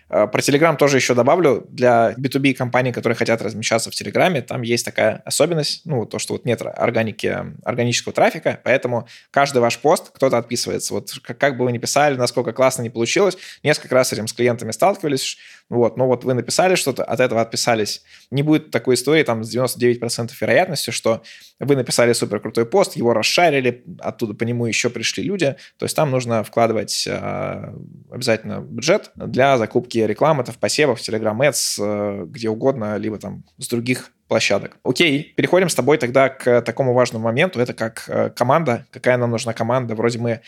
про 0.09 0.41
Telegram 0.41 0.77
тоже 0.77 0.99
еще 0.99 1.15
добавлю. 1.15 1.67
Для 1.69 2.15
B2B 2.19 2.55
компаний, 2.55 2.93
которые 2.93 3.17
хотят 3.17 3.43
размещаться 3.43 3.91
в 3.91 3.95
Телеграме, 3.95 4.43
там 4.43 4.63
есть 4.63 4.85
такая 4.85 5.23
особенность, 5.25 5.83
ну, 5.85 6.07
то, 6.07 6.19
что 6.19 6.35
вот 6.35 6.45
нет 6.45 6.63
органики, 6.63 7.37
органического 7.65 8.13
трафика, 8.13 8.61
поэтому 8.63 9.09
каждый 9.31 9.59
ваш 9.59 9.79
пост 9.79 10.11
кто-то 10.13 10.39
отписывается. 10.39 10.95
Вот 10.95 11.11
как, 11.23 11.39
как 11.39 11.57
бы 11.57 11.65
вы 11.65 11.73
ни 11.73 11.79
писали, 11.79 12.17
насколько 12.17 12.53
классно 12.53 12.83
не 12.83 12.91
получилось, 12.91 13.37
несколько 13.63 13.95
раз 13.95 14.13
этим 14.13 14.29
с 14.29 14.33
клиентами 14.33 14.71
сталкивались, 14.71 15.39
вот, 15.71 15.97
но 15.97 16.07
вот 16.07 16.25
вы 16.25 16.35
написали 16.35 16.75
что-то, 16.75 17.05
от 17.05 17.21
этого 17.21 17.41
отписались. 17.41 18.03
Не 18.31 18.43
будет 18.43 18.71
такой 18.71 18.97
истории, 18.97 19.23
там, 19.23 19.43
с 19.43 19.55
99% 19.55 20.31
вероятностью, 20.41 20.93
что 20.93 21.23
вы 21.59 21.77
написали 21.77 22.13
супер 22.13 22.41
крутой 22.41 22.67
пост, 22.67 22.97
его 22.97 23.15
расшарили, 23.15 23.83
оттуда 24.01 24.35
по 24.35 24.45
нему 24.45 24.67
еще 24.67 24.91
пришли 24.91 25.25
люди, 25.25 25.57
то 25.79 25.85
есть 25.85 25.97
там 25.97 26.11
нужно 26.11 26.45
вкладывать 26.45 27.07
э, 27.07 27.75
обязательно 28.11 28.61
бюджет 28.61 29.11
для 29.15 29.57
закупки 29.57 29.94
рекламы, 29.99 30.43
это 30.43 30.53
в 30.53 30.59
посевах, 30.59 30.99
в 30.99 31.09
Telegram 31.09 31.37
Ads, 31.39 31.79
э, 31.79 32.25
где 32.27 32.49
угодно, 32.49 32.97
либо 32.97 33.19
там 33.19 33.45
с 33.59 33.69
других 33.69 34.11
площадок. 34.29 34.77
Окей, 34.85 35.33
переходим 35.37 35.69
с 35.69 35.75
тобой 35.75 35.99
тогда 35.99 36.29
к 36.29 36.63
такому 36.63 36.95
важному 36.95 37.25
моменту, 37.25 37.61
это 37.61 37.75
как 37.75 38.05
э, 38.09 38.31
команда, 38.31 38.87
какая 38.91 39.17
нам 39.17 39.31
нужна 39.31 39.53
команда, 39.53 39.95
вроде 39.95 40.19
мы 40.19 40.41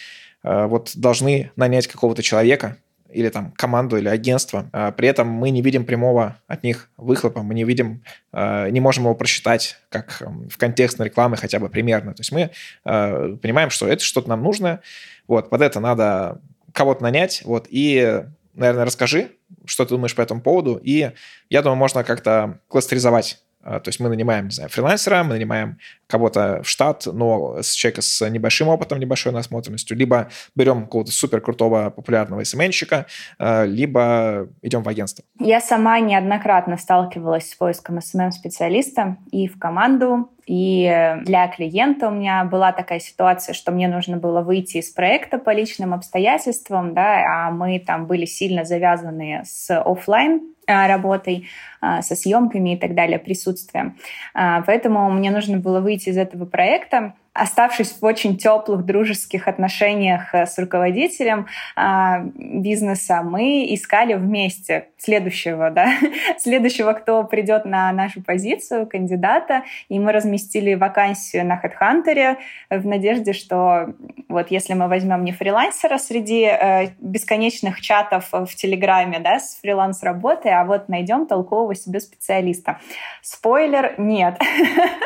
э, 0.43 0.67
вот 0.67 0.93
должны 0.97 1.51
нанять 1.57 1.87
какого-то 1.87 2.23
человека, 2.23 2.77
или 3.09 3.29
там 3.29 3.53
команду 3.53 3.97
или 3.97 4.09
агентство. 4.09 4.69
А 4.73 4.91
при 4.91 5.09
этом 5.09 5.29
мы 5.29 5.51
не 5.51 5.63
видим 5.63 5.85
прямого 5.85 6.39
от 6.49 6.65
них 6.65 6.91
выхлопа, 6.97 7.43
мы 7.43 7.55
не 7.55 7.63
видим, 7.65 8.03
не 8.33 8.81
можем 8.81 9.05
его 9.05 9.15
просчитать 9.15 9.77
как 9.91 10.21
в 10.51 10.59
контекстной 10.59 11.07
рекламы 11.07 11.37
хотя 11.37 11.61
бы 11.61 11.69
примерно. 11.69 12.15
То 12.15 12.21
есть 12.21 12.33
мы 12.33 12.51
понимаем, 12.83 13.71
что 13.71 13.87
это 13.87 14.03
что-то 14.03 14.29
нам 14.29 14.43
нужно, 14.43 14.81
вот, 15.29 15.49
под 15.51 15.63
это 15.63 15.79
надо 15.79 16.41
кого-то 16.73 17.03
нанять, 17.03 17.43
вот, 17.45 17.67
и, 17.71 18.25
наверное, 18.57 18.85
расскажи, 18.85 19.33
что 19.65 19.85
ты 19.85 19.91
думаешь 19.91 20.15
по 20.15 20.23
этому 20.23 20.41
поводу, 20.41 20.81
и 20.83 21.13
я 21.51 21.63
думаю, 21.63 21.77
можно 21.77 22.05
как-то 22.05 22.61
кластеризовать 22.69 23.43
а, 23.69 23.81
то 23.81 23.89
есть 23.89 23.99
мы 23.99 24.09
нанимаем, 24.09 24.45
не 24.45 24.53
знаю, 24.53 24.71
фрилансера, 24.71 25.25
мы 25.25 25.35
нанимаем 25.35 25.79
кого-то 26.07 26.63
в 26.63 26.69
штат, 26.69 27.03
но 27.07 27.57
с 27.61 27.73
человека 27.73 28.01
с 28.01 28.31
небольшим 28.31 28.69
опытом, 28.69 29.01
небольшой 29.01 29.33
насмотренностью, 29.33 29.97
либо 29.97 30.29
берем 30.55 30.85
какого-то 30.85 31.11
супер 31.11 31.41
крутого 31.41 31.91
популярного 31.91 32.45
SMM 32.45 32.62
щика, 32.62 33.07
а, 33.41 33.65
либо 33.65 34.49
идем 34.63 34.85
в 34.85 34.89
агентство. 34.89 35.25
Я 35.41 35.61
сама 35.61 35.99
неоднократно 35.99 36.77
сталкивалась 36.77 37.51
с 37.51 37.55
поиском 37.57 38.01
SMM-специалиста 38.01 39.17
и 39.33 39.49
в 39.49 39.59
команду, 39.59 40.31
и 40.47 41.17
для 41.25 41.49
клиента 41.49 42.09
у 42.09 42.13
меня 42.13 42.45
была 42.45 42.73
такая 42.73 43.01
ситуация, 43.01 43.53
что 43.53 43.73
мне 43.73 43.89
нужно 43.89 44.17
было 44.17 44.43
выйти 44.43 44.79
из 44.79 44.91
проекта 44.91 45.39
по 45.39 45.51
личным 45.51 45.93
обстоятельствам, 45.93 46.95
да, 46.95 47.47
а 47.47 47.51
мы 47.51 47.81
там 47.81 48.07
были 48.07 48.25
сильно 48.27 48.65
завязаны 48.65 49.43
с 49.45 49.71
офлайн 49.79 50.43
а, 50.69 50.89
работой, 50.89 51.49
а, 51.81 52.03
со 52.03 52.17
съемками 52.17 52.75
и 52.75 52.77
так 52.77 52.95
далее, 52.95 53.19
присутствием. 53.19 53.97
А, 54.35 54.63
поэтому 54.63 55.09
мне 55.11 55.31
нужно 55.31 55.59
было 55.59 55.81
выйти 55.81 56.09
из 56.09 56.17
этого 56.17 56.45
проекта 56.45 57.15
оставшись 57.37 57.93
в 58.01 58.05
очень 58.05 58.37
теплых 58.37 58.85
дружеских 58.85 59.49
отношениях 59.49 60.35
э, 60.35 60.47
с 60.47 60.59
руководителем 60.59 61.47
а, 61.75 62.21
бизнеса, 62.35 63.23
мы 63.23 63.67
искали 63.75 64.15
вместе 64.15 64.89
следующего, 64.99 65.71
да, 65.71 65.89
следующего, 66.39 66.93
кто 66.93 67.25
придет 67.25 67.65
на 67.65 67.93
нашу 67.93 68.23
позицию, 68.23 68.87
кандидата, 68.87 69.65
и 69.89 69.99
мы 69.99 70.13
разместили 70.13 70.75
вакансию 70.75 71.47
на 71.47 71.61
HeadHunter 71.63 72.37
в 72.71 72.87
надежде, 72.87 73.33
что 73.33 73.95
вот 74.29 74.51
если 74.51 74.75
мы 74.75 74.89
возьмем 74.89 75.25
не 75.25 75.33
фрилансера 75.33 75.99
среди 75.99 76.45
э, 76.45 76.89
бесконечных 76.99 77.81
чатов 77.81 78.29
в 78.33 78.49
Телеграме, 78.55 79.19
да, 79.21 79.39
с 79.39 79.59
фриланс-работой, 79.61 80.53
а 80.53 80.65
вот 80.65 80.89
найдем 80.89 81.27
толкового 81.27 81.75
себе 81.75 82.01
специалиста. 82.01 82.81
Спойлер, 83.23 83.95
нет. 83.99 84.41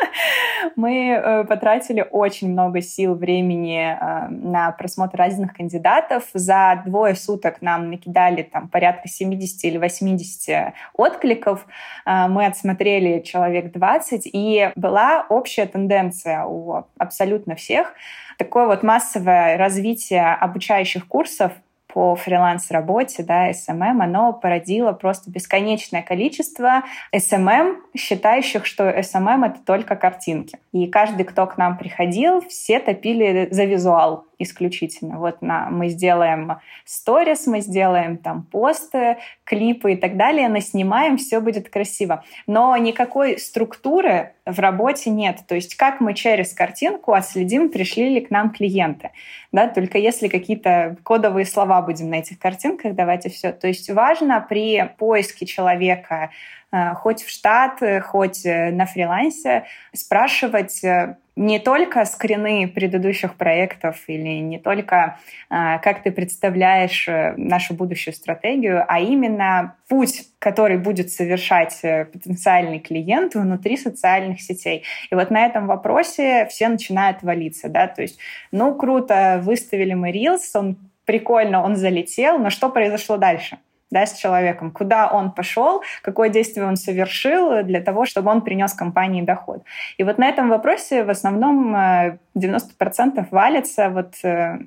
мы 0.75 1.09
э, 1.09 1.43
потратили 1.45 2.05
очень 2.21 2.51
много 2.51 2.81
сил, 2.81 3.15
времени 3.15 3.79
э, 3.79 4.27
на 4.29 4.71
просмотр 4.71 5.17
разных 5.17 5.53
кандидатов. 5.53 6.23
За 6.33 6.81
двое 6.85 7.15
суток 7.15 7.61
нам 7.61 7.89
накидали 7.89 8.43
там 8.43 8.69
порядка 8.69 9.07
70 9.07 9.63
или 9.65 9.77
80 9.77 10.73
откликов. 10.93 11.65
Э, 12.05 12.27
мы 12.27 12.45
отсмотрели 12.45 13.19
человек 13.19 13.71
20, 13.71 14.29
и 14.31 14.71
была 14.75 15.25
общая 15.29 15.65
тенденция 15.65 16.45
у 16.45 16.85
абсолютно 16.97 17.55
всех. 17.55 17.93
Такое 18.37 18.65
вот 18.65 18.83
массовое 18.83 19.57
развитие 19.57 20.33
обучающих 20.33 21.07
курсов 21.07 21.51
по 21.93 22.15
фриланс-работе, 22.15 23.23
да, 23.23 23.51
SMM, 23.51 24.01
оно 24.01 24.33
породило 24.33 24.91
просто 24.93 25.29
бесконечное 25.29 26.01
количество 26.01 26.83
SMM, 27.15 27.77
считающих, 27.95 28.65
что 28.65 28.89
SMM— 28.89 29.45
это 29.47 29.59
только 29.65 29.95
картинки. 29.95 30.57
И 30.71 30.87
каждый, 30.87 31.25
кто 31.25 31.47
к 31.47 31.57
нам 31.57 31.77
приходил, 31.77 32.41
все 32.41 32.79
топили 32.79 33.47
за 33.51 33.65
визуал 33.65 34.25
исключительно. 34.41 35.19
Вот 35.19 35.41
на, 35.41 35.69
мы 35.69 35.89
сделаем 35.89 36.59
сторис, 36.85 37.47
мы 37.47 37.61
сделаем 37.61 38.17
там 38.17 38.43
посты, 38.43 39.17
клипы 39.43 39.93
и 39.93 39.95
так 39.95 40.17
далее, 40.17 40.49
наснимаем, 40.49 41.17
все 41.17 41.39
будет 41.39 41.69
красиво. 41.69 42.23
Но 42.47 42.75
никакой 42.77 43.37
структуры 43.39 44.33
в 44.45 44.59
работе 44.59 45.09
нет. 45.09 45.39
То 45.47 45.55
есть 45.55 45.75
как 45.75 45.99
мы 46.01 46.13
через 46.13 46.53
картинку 46.53 47.13
отследим, 47.13 47.69
пришли 47.69 48.09
ли 48.09 48.21
к 48.21 48.31
нам 48.31 48.49
клиенты. 48.51 49.11
Да? 49.51 49.67
Только 49.67 49.97
если 49.97 50.27
какие-то 50.27 50.97
кодовые 51.03 51.45
слова 51.45 51.81
будем 51.81 52.09
на 52.09 52.15
этих 52.15 52.39
картинках 52.39 52.95
давать 52.95 53.25
и 53.25 53.29
все. 53.29 53.51
То 53.51 53.67
есть 53.67 53.89
важно 53.89 54.45
при 54.47 54.89
поиске 54.97 55.45
человека 55.45 56.31
э, 56.71 56.93
хоть 56.95 57.23
в 57.23 57.29
штат, 57.29 57.81
хоть 58.03 58.45
э, 58.45 58.71
на 58.71 58.85
фрилансе, 58.85 59.65
спрашивать 59.93 60.83
э, 60.83 61.17
не 61.41 61.57
только 61.57 62.05
скрины 62.05 62.67
предыдущих 62.67 63.35
проектов 63.35 64.03
или 64.05 64.39
не 64.39 64.59
только 64.59 65.17
э, 65.49 65.79
как 65.79 66.03
ты 66.03 66.11
представляешь 66.11 67.07
э, 67.07 67.33
нашу 67.35 67.73
будущую 67.73 68.13
стратегию, 68.13 68.85
а 68.87 68.99
именно 68.99 69.75
путь, 69.89 70.27
который 70.37 70.77
будет 70.77 71.09
совершать 71.09 71.79
э, 71.81 72.05
потенциальный 72.05 72.77
клиент 72.77 73.33
внутри 73.33 73.75
социальных 73.75 74.39
сетей. 74.39 74.83
И 75.09 75.15
вот 75.15 75.31
на 75.31 75.43
этом 75.43 75.65
вопросе 75.65 76.45
все 76.45 76.67
начинают 76.67 77.23
валиться, 77.23 77.69
да, 77.69 77.87
то 77.87 78.03
есть, 78.03 78.19
ну, 78.51 78.75
круто, 78.75 79.41
выставили 79.43 79.95
мы 79.95 80.11
Reels, 80.11 80.43
он 80.53 80.77
прикольно, 81.05 81.63
он 81.63 81.75
залетел, 81.75 82.37
но 82.37 82.51
что 82.51 82.69
произошло 82.69 83.17
дальше? 83.17 83.57
Да, 83.91 84.05
с 84.05 84.17
человеком, 84.17 84.71
куда 84.71 85.11
он 85.11 85.31
пошел, 85.31 85.83
какое 86.01 86.29
действие 86.29 86.65
он 86.65 86.77
совершил 86.77 87.61
для 87.63 87.81
того, 87.81 88.05
чтобы 88.05 88.31
он 88.31 88.41
принес 88.41 88.73
компании 88.73 89.21
доход. 89.21 89.63
И 89.97 90.03
вот 90.03 90.17
на 90.17 90.27
этом 90.27 90.49
вопросе 90.49 91.03
в 91.03 91.09
основном 91.09 91.75
90% 91.75 92.17
э, 92.35 93.25
валится 93.29 93.89
вот 93.89 94.15
э, 94.23 94.59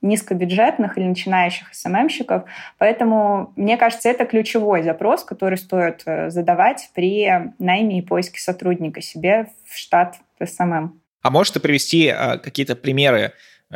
низкобюджетных 0.00 0.96
или 0.96 1.06
начинающих 1.06 1.74
SMM 1.74 1.91
щиков. 1.91 2.44
Поэтому, 2.78 3.52
мне 3.56 3.76
кажется, 3.76 4.08
это 4.08 4.24
ключевой 4.24 4.84
запрос, 4.84 5.24
который 5.24 5.58
стоит 5.58 6.02
э, 6.06 6.30
задавать 6.30 6.90
при 6.94 7.52
найме 7.58 7.98
и 7.98 8.02
поиске 8.02 8.40
сотрудника 8.40 9.00
себе 9.02 9.48
в 9.66 9.76
штат 9.76 10.18
SMM. 10.42 11.00
А 11.20 11.30
можешь 11.30 11.50
ты 11.50 11.58
привести 11.58 12.14
какие-то 12.44 12.76
примеры 12.76 13.32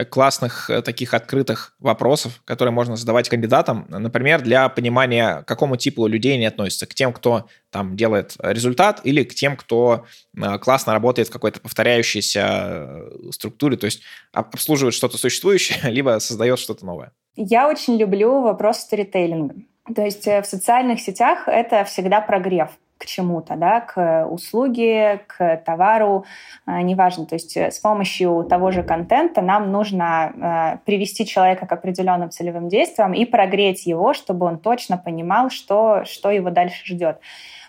классных 0.08 0.70
э, 0.70 0.82
таких 0.82 1.14
открытых 1.14 1.74
вопросов, 1.78 2.40
которые 2.44 2.72
можно 2.72 2.96
задавать 2.96 3.28
кандидатам, 3.28 3.86
например, 3.88 4.40
для 4.40 4.68
понимания, 4.68 5.42
к 5.42 5.44
какому 5.48 5.76
типу 5.76 6.06
людей 6.06 6.34
они 6.34 6.46
относятся, 6.46 6.86
к 6.86 6.94
тем, 6.94 7.12
кто 7.12 7.46
там 7.70 7.96
делает 7.96 8.34
результат, 8.38 9.00
или 9.04 9.22
к 9.22 9.34
тем, 9.34 9.56
кто 9.56 10.06
э, 10.36 10.58
классно 10.58 10.94
работает 10.94 11.28
в 11.28 11.32
какой-то 11.32 11.60
повторяющейся 11.60 13.02
структуре, 13.30 13.76
то 13.76 13.84
есть 13.84 14.02
обслуживает 14.32 14.94
что-то 14.94 15.18
существующее, 15.18 15.78
либо 15.90 16.18
создает 16.20 16.58
что-то 16.58 16.86
новое. 16.86 17.12
Я 17.36 17.68
очень 17.68 17.96
люблю 17.96 18.42
вопрос 18.42 18.78
сторителлинга. 18.78 19.54
То 19.94 20.04
есть 20.04 20.26
в 20.26 20.44
социальных 20.44 21.00
сетях 21.00 21.48
это 21.48 21.84
всегда 21.84 22.20
прогрев 22.20 22.70
к 23.02 23.06
чему-то, 23.06 23.56
да, 23.56 23.80
к 23.80 24.26
услуге, 24.30 25.22
к 25.26 25.56
товару, 25.66 26.24
э, 26.68 26.80
неважно. 26.82 27.26
То 27.26 27.34
есть 27.34 27.56
э, 27.56 27.72
с 27.72 27.80
помощью 27.80 28.46
того 28.48 28.70
же 28.70 28.84
контента 28.84 29.42
нам 29.42 29.72
нужно 29.72 30.32
э, 30.32 30.78
привести 30.86 31.26
человека 31.26 31.66
к 31.66 31.72
определенным 31.72 32.30
целевым 32.30 32.68
действиям 32.68 33.12
и 33.12 33.24
прогреть 33.24 33.86
его, 33.86 34.14
чтобы 34.14 34.46
он 34.46 34.58
точно 34.58 34.98
понимал, 34.98 35.50
что, 35.50 36.04
что 36.04 36.30
его 36.30 36.50
дальше 36.50 36.86
ждет. 36.86 37.18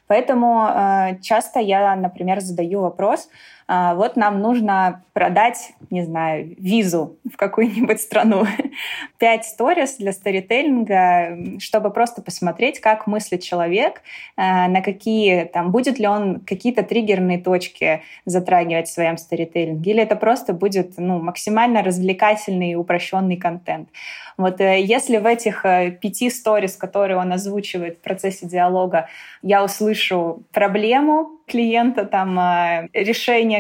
Поэтому 0.06 1.17
часто 1.22 1.60
я, 1.60 1.96
например, 1.96 2.41
задаю 2.41 2.82
вопрос, 2.82 3.30
а, 3.62 3.62
вот 3.67 4.15
нам 4.15 4.41
нужно 4.41 5.04
продать, 5.13 5.73
не 5.89 6.04
знаю, 6.04 6.56
визу 6.58 7.17
в 7.32 7.38
какую-нибудь 7.38 8.02
страну. 8.02 8.45
Пять 9.19 9.45
сторис 9.45 9.97
для 9.97 10.12
сторителлинга, 10.12 11.60
чтобы 11.60 11.91
просто 11.91 12.21
посмотреть, 12.21 12.80
как 12.80 13.06
мыслит 13.06 13.43
человек, 13.43 14.02
а, 14.36 14.67
на 14.67 14.82
какие, 14.82 15.45
там, 15.45 15.71
будет 15.71 15.99
ли 15.99 16.08
он 16.08 16.39
какие-то 16.39 16.84
триггерные 16.84 17.38
точки 17.38 18.02
затрагивать 18.26 18.88
в 18.88 18.93
своем 18.93 19.17
сторителлинге, 19.17 19.91
или 19.91 20.02
это 20.02 20.15
просто 20.15 20.54
будет 20.54 20.93
ну, 20.97 21.19
максимально 21.19 21.84
развлекательный 21.84 22.71
и 22.71 22.76
упрощенный 22.76 23.38
контент. 23.38 23.89
Вот 24.38 24.62
э, 24.62 24.82
если 24.82 25.17
в 25.17 25.26
этих 25.26 25.65
э, 25.65 25.91
пяти 25.91 26.30
сторис, 26.30 26.76
которые 26.76 27.17
он 27.17 27.32
озвучивает 27.32 27.97
в 27.97 28.02
процессе 28.02 28.47
диалога, 28.47 29.08
я 29.41 29.63
услышу 29.63 30.43
проблему 30.52 31.30
клиента, 31.47 32.06
там, 32.06 32.39
э, 32.39 32.89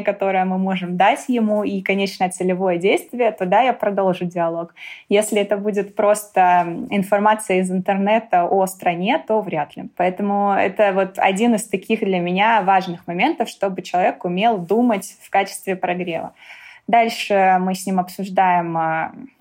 решение, 0.03 0.13
которое 0.13 0.45
мы 0.45 0.57
можем 0.57 0.97
дать 0.97 1.29
ему 1.29 1.63
и 1.63 1.81
конечное 1.81 2.29
целевое 2.29 2.77
действие, 2.77 3.31
то 3.31 3.45
да, 3.45 3.61
я 3.61 3.73
продолжу 3.73 4.25
диалог. 4.25 4.73
Если 5.09 5.41
это 5.41 5.57
будет 5.57 5.95
просто 5.95 6.65
информация 6.91 7.61
из 7.61 7.71
интернета 7.71 8.45
о 8.45 8.67
стране, 8.67 9.23
то 9.27 9.41
вряд 9.41 9.77
ли. 9.77 9.83
Поэтому 9.97 10.53
это 10.53 10.91
вот 10.93 11.19
один 11.19 11.55
из 11.55 11.67
таких 11.67 11.99
для 11.99 12.19
меня 12.19 12.61
важных 12.61 13.07
моментов, 13.07 13.49
чтобы 13.49 13.81
человек 13.81 14.25
умел 14.25 14.57
думать 14.57 15.17
в 15.21 15.29
качестве 15.29 15.75
прогрева. 15.75 16.31
Дальше 16.87 17.57
мы 17.59 17.73
с 17.73 17.87
ним 17.87 17.99
обсуждаем 17.99 18.77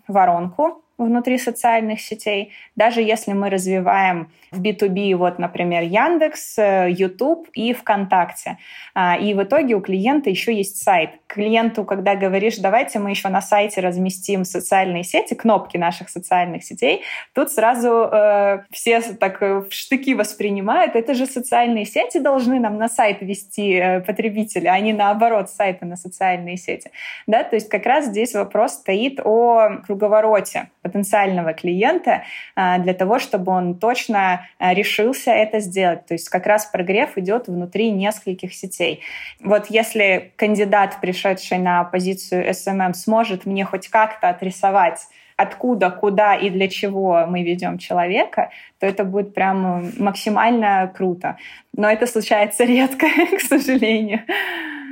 воронку, 0.08 0.82
внутри 1.04 1.38
социальных 1.38 2.00
сетей. 2.00 2.52
Даже 2.76 3.00
если 3.02 3.32
мы 3.32 3.50
развиваем 3.50 4.30
в 4.50 4.60
B2B, 4.60 5.16
вот, 5.16 5.38
например, 5.38 5.82
Яндекс, 5.82 6.58
э, 6.58 6.88
YouTube 6.90 7.48
и 7.54 7.72
ВКонтакте. 7.72 8.58
А, 8.94 9.16
и 9.16 9.34
в 9.34 9.42
итоге 9.42 9.74
у 9.74 9.80
клиента 9.80 10.30
еще 10.30 10.54
есть 10.54 10.82
сайт. 10.82 11.10
Клиенту, 11.32 11.84
когда 11.84 12.14
говоришь, 12.14 12.58
давайте 12.58 12.98
мы 12.98 13.10
еще 13.10 13.28
на 13.28 13.40
сайте 13.40 13.80
разместим 13.80 14.44
социальные 14.44 15.04
сети, 15.04 15.34
кнопки 15.34 15.76
наших 15.76 16.08
социальных 16.08 16.64
сетей, 16.64 17.02
тут 17.34 17.50
сразу 17.50 18.08
э, 18.12 18.60
все 18.70 19.00
так 19.00 19.42
э, 19.42 19.60
в 19.60 19.72
штыки 19.72 20.14
воспринимают. 20.14 20.96
Это 20.96 21.14
же 21.14 21.26
социальные 21.26 21.84
сети 21.84 22.18
должны 22.18 22.60
нам 22.60 22.76
на 22.78 22.88
сайт 22.88 23.20
вести 23.20 23.74
э, 23.74 24.00
потребители, 24.00 24.66
а 24.66 24.78
не 24.80 24.92
наоборот 24.92 25.50
сайты 25.50 25.86
на 25.86 25.96
социальные 25.96 26.56
сети. 26.56 26.90
Да? 27.26 27.42
То 27.44 27.56
есть 27.56 27.68
как 27.68 27.86
раз 27.86 28.06
здесь 28.06 28.34
вопрос 28.34 28.74
стоит 28.74 29.20
о 29.24 29.80
круговороте 29.86 30.70
потенциального 30.82 31.52
клиента 31.52 32.22
э, 32.56 32.78
для 32.78 32.94
того, 32.94 33.18
чтобы 33.18 33.52
он 33.52 33.78
точно 33.78 34.32
Э, 34.58 34.74
решился 34.74 35.30
это 35.30 35.60
сделать. 35.60 36.06
То 36.06 36.14
есть 36.14 36.28
как 36.28 36.46
раз 36.46 36.66
прогрев 36.66 37.18
идет 37.18 37.48
внутри 37.48 37.90
нескольких 37.90 38.54
сетей. 38.54 39.00
Вот 39.40 39.66
если 39.70 40.32
кандидат, 40.36 41.00
пришедший 41.22 41.58
на 41.58 41.84
позицию 41.84 42.48
SMM, 42.50 42.94
сможет 42.94 43.46
мне 43.46 43.64
хоть 43.64 43.88
как-то 43.88 44.28
отрисовать 44.28 45.06
откуда, 45.36 45.90
куда 45.90 46.34
и 46.36 46.50
для 46.50 46.68
чего 46.68 47.26
мы 47.26 47.42
ведем 47.42 47.78
человека, 47.78 48.50
то 48.78 48.86
это 48.86 49.04
будет 49.04 49.34
прям 49.34 49.90
максимально 49.98 50.92
круто. 50.94 51.36
Но 51.76 51.90
это 51.90 52.06
случается 52.06 52.64
редко, 52.66 53.06
к 53.36 53.40
сожалению. 53.40 54.20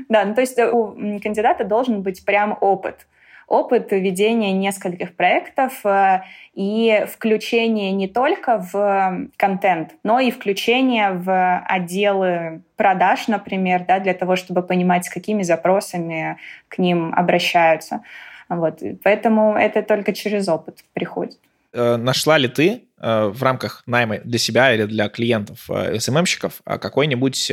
Да, 0.08 0.24
ну 0.24 0.34
то 0.34 0.40
есть 0.40 0.58
у 0.58 0.96
кандидата 1.22 1.64
должен 1.64 2.02
быть 2.02 2.24
прям 2.24 2.56
опыт 2.60 3.06
опыт 3.50 3.90
ведения 3.90 4.52
нескольких 4.52 5.16
проектов 5.16 5.84
э, 5.84 6.22
и 6.54 7.04
включение 7.12 7.90
не 7.90 8.06
только 8.06 8.58
в 8.58 9.28
контент, 9.36 9.90
но 10.04 10.20
и 10.20 10.30
включение 10.30 11.10
в 11.10 11.58
отделы 11.66 12.62
продаж, 12.76 13.26
например, 13.26 13.84
да, 13.86 13.98
для 13.98 14.14
того, 14.14 14.36
чтобы 14.36 14.62
понимать, 14.62 15.04
с 15.04 15.10
какими 15.10 15.42
запросами 15.42 16.38
к 16.68 16.78
ним 16.78 17.12
обращаются. 17.12 18.02
Вот. 18.48 18.82
Поэтому 19.02 19.56
это 19.56 19.82
только 19.82 20.12
через 20.12 20.48
опыт 20.48 20.84
приходит. 20.92 21.38
Э, 21.72 21.96
нашла 21.96 22.38
ли 22.38 22.46
ты 22.46 22.84
э, 23.00 23.26
в 23.26 23.42
рамках 23.42 23.82
найма 23.86 24.18
для 24.18 24.38
себя 24.38 24.72
или 24.72 24.84
для 24.84 25.08
клиентов 25.08 25.68
СММщиков 25.98 26.62
какой-нибудь 26.64 27.52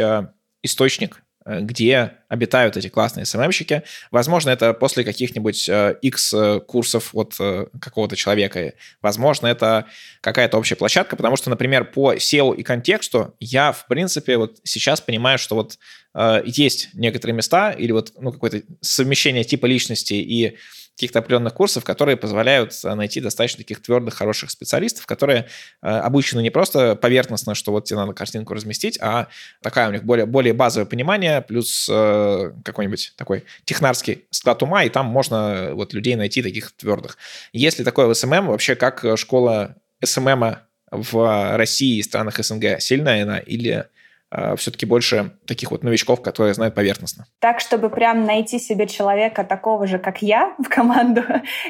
источник 0.61 1.23
где 1.61 2.13
обитают 2.27 2.75
эти 2.77 2.89
классные 2.89 3.25
СММщики. 3.25 3.83
Возможно, 4.11 4.49
это 4.49 4.73
после 4.73 5.03
каких-нибудь 5.03 5.69
X 6.01 6.33
э, 6.33 6.59
курсов 6.61 7.09
от 7.13 7.35
э, 7.39 7.67
какого-то 7.79 8.15
человека. 8.15 8.73
Возможно, 9.01 9.47
это 9.47 9.85
какая-то 10.21 10.57
общая 10.57 10.75
площадка, 10.75 11.15
потому 11.15 11.37
что, 11.37 11.49
например, 11.49 11.85
по 11.85 12.13
SEO 12.13 12.55
и 12.55 12.63
контексту 12.63 13.35
я, 13.39 13.71
в 13.71 13.87
принципе, 13.87 14.37
вот 14.37 14.57
сейчас 14.63 15.01
понимаю, 15.01 15.37
что 15.37 15.55
вот 15.55 15.77
есть 16.45 16.89
некоторые 16.93 17.35
места 17.35 17.69
или 17.69 17.91
вот 17.91 18.13
ну, 18.19 18.31
какое-то 18.31 18.63
совмещение 18.81 19.43
типа 19.43 19.67
личности 19.67 20.13
и 20.13 20.57
каких-то 20.97 21.19
определенных 21.19 21.53
курсов, 21.53 21.83
которые 21.83 22.17
позволяют 22.17 22.73
э, 22.83 22.95
найти 22.95 23.21
достаточно 23.21 23.59
таких 23.59 23.83
твердых, 23.83 24.15
хороших 24.15 24.49
специалистов, 24.49 25.05
которые 25.05 25.45
э, 25.83 25.87
обучены 25.87 26.41
не 26.41 26.49
просто 26.49 26.95
поверхностно, 26.95 27.53
что 27.53 27.71
вот 27.71 27.85
тебе 27.85 27.97
надо 27.97 28.13
картинку 28.13 28.55
разместить, 28.55 28.97
а 28.99 29.27
такая 29.61 29.89
у 29.89 29.91
них 29.91 30.03
более, 30.03 30.25
более 30.25 30.55
базовое 30.55 30.87
понимание, 30.87 31.43
плюс 31.43 31.87
э, 31.87 32.51
какой-нибудь 32.63 33.13
такой 33.15 33.45
технарский 33.63 34.25
склад 34.31 34.63
ума, 34.63 34.83
и 34.85 34.89
там 34.89 35.05
можно 35.05 35.69
вот 35.73 35.93
людей 35.93 36.15
найти 36.15 36.41
таких 36.41 36.71
твердых. 36.71 37.19
Если 37.53 37.83
такое 37.83 38.07
в 38.07 38.15
SMM, 38.15 38.47
вообще 38.47 38.73
как 38.73 39.05
школа 39.17 39.75
SMM 40.03 40.48
а 40.48 40.63
в 40.89 41.57
России 41.57 41.99
и 41.99 42.01
странах 42.01 42.43
СНГ 42.43 42.81
сильная 42.81 43.21
она 43.21 43.37
или 43.37 43.85
все-таки 44.57 44.85
больше 44.85 45.31
таких 45.45 45.71
вот 45.71 45.83
новичков, 45.83 46.21
которые 46.21 46.53
знают 46.53 46.75
поверхностно. 46.75 47.25
Так, 47.39 47.61
чтобы 47.61 47.89
прям 47.89 48.25
найти 48.25 48.59
себе 48.59 48.85
человека 48.85 49.43
такого 49.43 49.87
же, 49.87 49.99
как 49.99 50.21
я, 50.21 50.53
в 50.57 50.67
команду, 50.67 51.23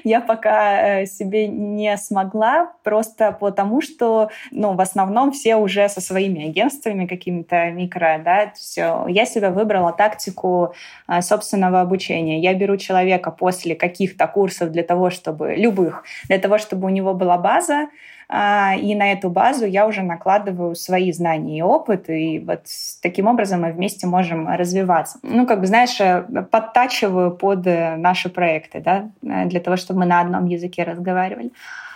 я 0.04 0.22
пока 0.22 1.02
э, 1.02 1.06
себе 1.06 1.48
не 1.48 1.96
смогла, 1.98 2.74
просто 2.84 3.32
потому 3.32 3.82
что, 3.82 4.30
ну, 4.52 4.74
в 4.74 4.82
основном 4.82 5.32
все 5.32 5.56
уже 5.56 5.88
со 5.90 6.02
своими 6.02 6.50
агентствами 6.50 7.06
какими-то 7.06 7.70
микро, 7.70 8.22
да, 8.24 8.52
все. 8.56 9.06
Я 9.08 9.26
себе 9.26 9.50
выбрала 9.50 9.92
тактику 9.92 10.74
э, 11.08 11.22
собственного 11.22 11.82
обучения. 11.82 12.40
Я 12.42 12.54
беру 12.54 12.78
человека 12.78 13.32
после 13.32 13.76
каких-то 13.76 14.28
курсов 14.28 14.72
для 14.72 14.84
того, 14.84 15.10
чтобы, 15.10 15.56
любых, 15.56 16.04
для 16.28 16.40
того, 16.40 16.58
чтобы 16.58 16.88
у 16.88 16.90
него 16.90 17.14
была 17.14 17.38
база, 17.38 17.84
а, 17.84 17.90
и 18.30 18.96
на 18.96 19.14
эту 19.14 19.30
базу 19.30 19.66
я 19.66 19.88
уже 19.88 20.02
накладываю 20.02 20.76
свои 20.76 21.14
знания 21.14 21.60
и 21.60 21.62
опыт, 21.62 22.10
и 22.10 22.40
вот 22.40 22.64
таким 23.02 23.28
образом 23.28 23.62
мы 23.62 23.72
вместе 23.72 24.06
можем 24.06 24.50
развиваться. 24.50 25.20
Ну, 25.24 25.48
как 25.48 25.62
бы, 25.62 25.68
знаешь, 25.68 26.00
э, 26.02 26.24
подтачиваю 26.52 27.32
под 27.32 27.66
э, 27.68 27.96
наши 27.96 28.30
проекты, 28.30 28.82
да, 28.82 29.10
э, 29.24 29.46
для 29.46 29.62
того, 29.62 29.78
чтобы 29.78 30.02
мы 30.02 30.06
на 30.08 30.20
одном 30.20 30.46
языке 30.48 30.84
разговаривали. 30.84 31.52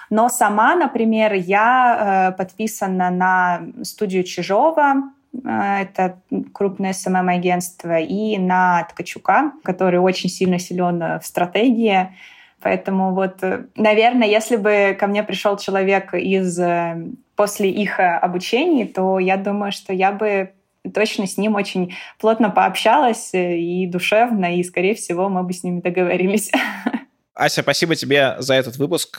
Но 0.09 0.29
сама, 0.29 0.75
например, 0.75 1.33
я 1.33 2.33
подписана 2.37 3.09
на 3.09 3.61
студию 3.83 4.23
Чижова, 4.23 5.03
это 5.33 6.19
крупное 6.53 6.91
СММ-агентство, 6.91 7.97
и 7.97 8.37
на 8.37 8.83
Ткачука, 8.89 9.53
который 9.63 10.01
очень 10.01 10.29
сильно 10.29 10.59
силен 10.59 11.19
в 11.19 11.25
стратегии. 11.25 12.09
Поэтому 12.61 13.13
вот, 13.13 13.43
э, 13.43 13.65
наверное, 13.75 14.27
если 14.27 14.55
бы 14.55 14.95
ко 14.99 15.07
мне 15.07 15.23
пришел 15.23 15.57
человек 15.57 16.13
из 16.13 16.59
э, 16.59 17.07
после 17.35 17.69
их 17.69 17.99
э, 17.99 18.03
обучений, 18.03 18.85
то 18.85 19.19
я 19.19 19.37
думаю, 19.37 19.71
что 19.71 19.93
я 19.93 20.11
бы 20.11 20.51
точно 20.93 21.27
с 21.27 21.37
ним 21.37 21.55
очень 21.55 21.95
плотно 22.19 22.49
пообщалась 22.49 23.31
и 23.33 23.87
душевно, 23.87 24.55
и, 24.55 24.63
скорее 24.63 24.95
всего, 24.95 25.29
мы 25.29 25.43
бы 25.43 25.53
с 25.53 25.63
ними 25.63 25.81
договорились. 25.81 26.51
Ася, 27.41 27.63
спасибо 27.63 27.95
тебе 27.95 28.35
за 28.37 28.53
этот 28.53 28.77
выпуск. 28.77 29.17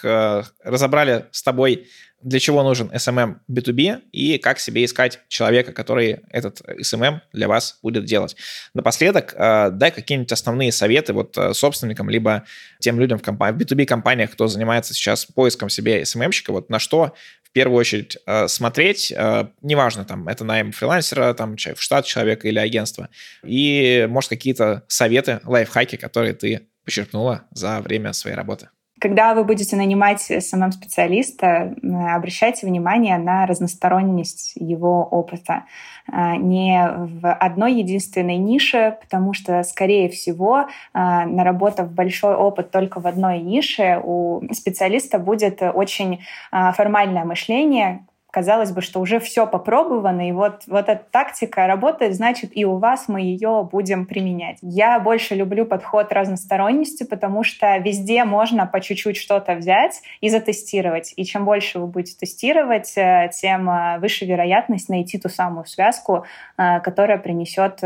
Разобрали 0.62 1.26
с 1.32 1.42
тобой 1.42 1.88
для 2.22 2.38
чего 2.38 2.62
нужен 2.62 2.88
SMM 2.92 3.36
B2B 3.50 4.02
и 4.12 4.38
как 4.38 4.60
себе 4.60 4.84
искать 4.84 5.18
человека, 5.28 5.72
который 5.72 6.20
этот 6.30 6.60
SMM 6.60 7.20
для 7.32 7.48
вас 7.48 7.78
будет 7.82 8.04
делать. 8.04 8.36
Напоследок, 8.74 9.34
э, 9.36 9.70
дай 9.72 9.90
какие-нибудь 9.90 10.30
основные 10.30 10.70
советы 10.70 11.12
вот 11.12 11.36
э, 11.36 11.52
собственникам, 11.52 12.08
либо 12.08 12.44
тем 12.78 13.00
людям 13.00 13.18
в, 13.18 13.22
компа- 13.22 13.52
в 13.52 13.56
B2B-компаниях, 13.56 14.30
кто 14.30 14.46
занимается 14.46 14.94
сейчас 14.94 15.24
поиском 15.26 15.68
себе 15.68 16.02
SMM-щика, 16.02 16.52
вот 16.52 16.70
на 16.70 16.78
что 16.78 17.14
в 17.42 17.50
первую 17.50 17.80
очередь 17.80 18.16
э, 18.24 18.48
смотреть, 18.48 19.12
неважно, 19.60 20.04
там, 20.04 20.28
это 20.28 20.44
найм 20.44 20.72
фрилансера, 20.72 21.34
там, 21.34 21.56
в 21.56 21.82
штат 21.82 22.06
человека 22.06 22.48
или 22.48 22.58
агентства, 22.58 23.08
и, 23.44 24.06
может, 24.08 24.30
какие-то 24.30 24.84
советы, 24.86 25.40
лайфхаки, 25.44 25.96
которые 25.96 26.34
ты 26.34 26.68
почерпнула 26.84 27.42
за 27.52 27.80
время 27.80 28.12
своей 28.12 28.36
работы. 28.36 28.68
Когда 29.02 29.34
вы 29.34 29.42
будете 29.42 29.74
нанимать 29.74 30.20
самого 30.20 30.70
специалиста, 30.70 31.74
обращайте 32.14 32.68
внимание 32.68 33.18
на 33.18 33.46
разносторонность 33.46 34.52
его 34.54 35.02
опыта. 35.02 35.64
А, 36.06 36.36
не 36.36 36.88
в 36.88 37.32
одной 37.32 37.74
единственной 37.74 38.36
нише, 38.36 38.96
потому 39.00 39.32
что, 39.32 39.64
скорее 39.64 40.08
всего, 40.08 40.68
а, 40.92 41.26
наработав 41.26 41.90
большой 41.90 42.36
опыт 42.36 42.70
только 42.70 43.00
в 43.00 43.08
одной 43.08 43.40
нише, 43.40 44.00
у 44.00 44.40
специалиста 44.52 45.18
будет 45.18 45.62
очень 45.62 46.20
формальное 46.52 47.24
мышление, 47.24 48.06
казалось 48.32 48.72
бы, 48.72 48.80
что 48.80 48.98
уже 48.98 49.20
все 49.20 49.46
попробовано, 49.46 50.26
и 50.26 50.32
вот, 50.32 50.62
вот 50.66 50.88
эта 50.88 51.04
тактика 51.10 51.66
работает, 51.66 52.14
значит, 52.14 52.50
и 52.56 52.64
у 52.64 52.78
вас 52.78 53.06
мы 53.06 53.20
ее 53.20 53.68
будем 53.70 54.06
применять. 54.06 54.56
Я 54.62 54.98
больше 55.00 55.34
люблю 55.34 55.66
подход 55.66 56.10
разносторонности, 56.10 57.04
потому 57.04 57.44
что 57.44 57.76
везде 57.76 58.24
можно 58.24 58.66
по 58.66 58.80
чуть-чуть 58.80 59.18
что-то 59.18 59.54
взять 59.54 60.00
и 60.22 60.30
затестировать. 60.30 61.12
И 61.16 61.24
чем 61.26 61.44
больше 61.44 61.78
вы 61.78 61.86
будете 61.86 62.16
тестировать, 62.16 62.94
э, 62.96 63.30
тем 63.38 63.68
э, 63.68 63.98
выше 63.98 64.24
вероятность 64.24 64.88
найти 64.88 65.18
ту 65.18 65.28
самую 65.28 65.66
связку, 65.66 66.24
э, 66.56 66.80
которая 66.80 67.18
принесет 67.18 67.80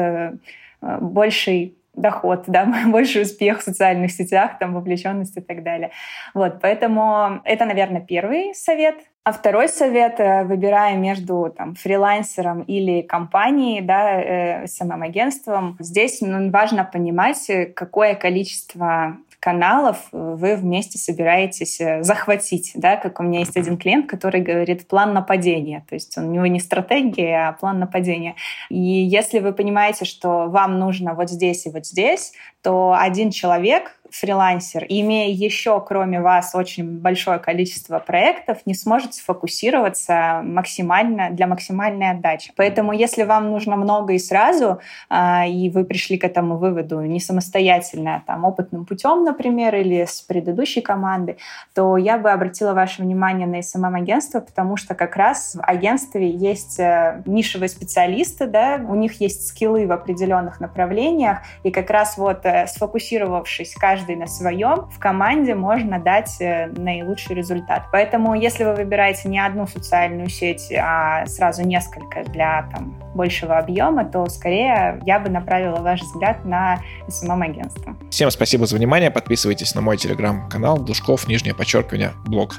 больший 0.80 1.76
доход, 1.94 2.44
да, 2.46 2.72
больший 2.86 3.22
успех 3.22 3.58
в 3.58 3.62
социальных 3.62 4.12
сетях, 4.12 4.60
там, 4.60 4.74
вовлеченность 4.74 5.36
и 5.36 5.40
так 5.40 5.64
далее. 5.64 5.90
Вот, 6.34 6.60
поэтому 6.60 7.40
это, 7.42 7.64
наверное, 7.64 8.00
первый 8.00 8.54
совет. 8.54 8.96
А 9.26 9.32
второй 9.32 9.68
совет, 9.68 10.20
э, 10.20 10.44
выбирая 10.44 10.96
между 10.96 11.52
там, 11.56 11.74
фрилансером 11.74 12.62
или 12.62 13.02
компанией, 13.02 13.80
да, 13.80 14.20
э, 14.20 14.66
самым 14.68 15.02
агентством, 15.02 15.76
здесь 15.80 16.20
ну, 16.20 16.48
важно 16.52 16.84
понимать, 16.84 17.50
какое 17.74 18.14
количество 18.14 19.16
каналов 19.40 19.96
вы 20.12 20.54
вместе 20.54 20.98
собираетесь 20.98 21.80
э, 21.80 22.04
захватить, 22.04 22.70
да, 22.76 22.96
как 22.96 23.18
у 23.18 23.24
меня 23.24 23.40
есть 23.40 23.56
один 23.56 23.78
клиент, 23.78 24.08
который 24.08 24.42
говорит 24.42 24.86
план 24.86 25.12
нападения, 25.12 25.84
то 25.88 25.96
есть 25.96 26.16
у 26.16 26.20
него 26.20 26.46
не 26.46 26.60
стратегия, 26.60 27.48
а 27.48 27.52
план 27.52 27.80
нападения. 27.80 28.36
И 28.68 28.78
если 28.78 29.40
вы 29.40 29.52
понимаете, 29.52 30.04
что 30.04 30.46
вам 30.46 30.78
нужно 30.78 31.14
вот 31.14 31.30
здесь 31.30 31.66
и 31.66 31.70
вот 31.70 31.84
здесь, 31.84 32.32
то 32.62 32.96
один 32.96 33.32
человек 33.32 33.98
фрилансер, 34.10 34.84
имея 34.88 35.32
еще, 35.32 35.80
кроме 35.80 36.20
вас, 36.20 36.54
очень 36.54 36.98
большое 36.98 37.38
количество 37.38 37.98
проектов, 37.98 38.58
не 38.66 38.74
сможет 38.74 39.14
сфокусироваться 39.14 40.40
максимально 40.44 41.30
для 41.30 41.46
максимальной 41.46 42.10
отдачи. 42.10 42.52
Поэтому, 42.56 42.92
если 42.92 43.22
вам 43.24 43.50
нужно 43.50 43.76
много 43.76 44.14
и 44.14 44.18
сразу, 44.18 44.80
а, 45.08 45.46
и 45.46 45.70
вы 45.70 45.84
пришли 45.84 46.18
к 46.18 46.24
этому 46.24 46.56
выводу 46.56 47.00
не 47.02 47.20
самостоятельно, 47.20 48.22
там, 48.26 48.44
опытным 48.44 48.84
путем, 48.84 49.24
например, 49.24 49.74
или 49.74 50.04
с 50.04 50.20
предыдущей 50.20 50.80
команды, 50.80 51.36
то 51.74 51.96
я 51.96 52.18
бы 52.18 52.30
обратила 52.30 52.72
ваше 52.72 53.02
внимание 53.02 53.46
на 53.46 53.60
SMM-агентство, 53.60 54.40
потому 54.40 54.76
что 54.76 54.94
как 54.94 55.16
раз 55.16 55.54
в 55.54 55.62
агентстве 55.62 56.30
есть 56.30 56.78
э, 56.78 57.22
нишевые 57.26 57.68
специалисты, 57.68 58.46
да, 58.46 58.80
у 58.88 58.94
них 58.94 59.20
есть 59.20 59.46
скиллы 59.46 59.86
в 59.86 59.92
определенных 59.92 60.60
направлениях, 60.60 61.38
и 61.62 61.70
как 61.70 61.90
раз 61.90 62.16
вот 62.18 62.44
э, 62.44 62.66
сфокусировавшись 62.66 63.74
каждый 63.74 63.95
каждый 63.96 64.16
на 64.16 64.26
своем, 64.26 64.88
в 64.90 64.98
команде 64.98 65.54
можно 65.54 65.98
дать 65.98 66.36
э, 66.40 66.66
наилучший 66.76 67.34
результат. 67.34 67.84
Поэтому, 67.92 68.34
если 68.34 68.64
вы 68.64 68.74
выбираете 68.74 69.28
не 69.28 69.38
одну 69.38 69.66
социальную 69.66 70.28
сеть, 70.28 70.70
а 70.72 71.24
сразу 71.26 71.62
несколько 71.62 72.24
для 72.24 72.68
там, 72.72 72.94
большего 73.14 73.56
объема, 73.56 74.04
то 74.04 74.26
скорее 74.26 75.00
я 75.06 75.18
бы 75.18 75.30
направила 75.30 75.76
ваш 75.76 76.02
взгляд 76.02 76.44
на 76.44 76.80
SMM-агентство. 77.08 77.96
Всем 78.10 78.30
спасибо 78.30 78.66
за 78.66 78.76
внимание. 78.76 79.10
Подписывайтесь 79.10 79.74
на 79.74 79.80
мой 79.80 79.96
телеграм-канал 79.96 80.78
Душков, 80.78 81.26
нижнее 81.26 81.54
подчеркивание, 81.54 82.10
блог. 82.26 82.56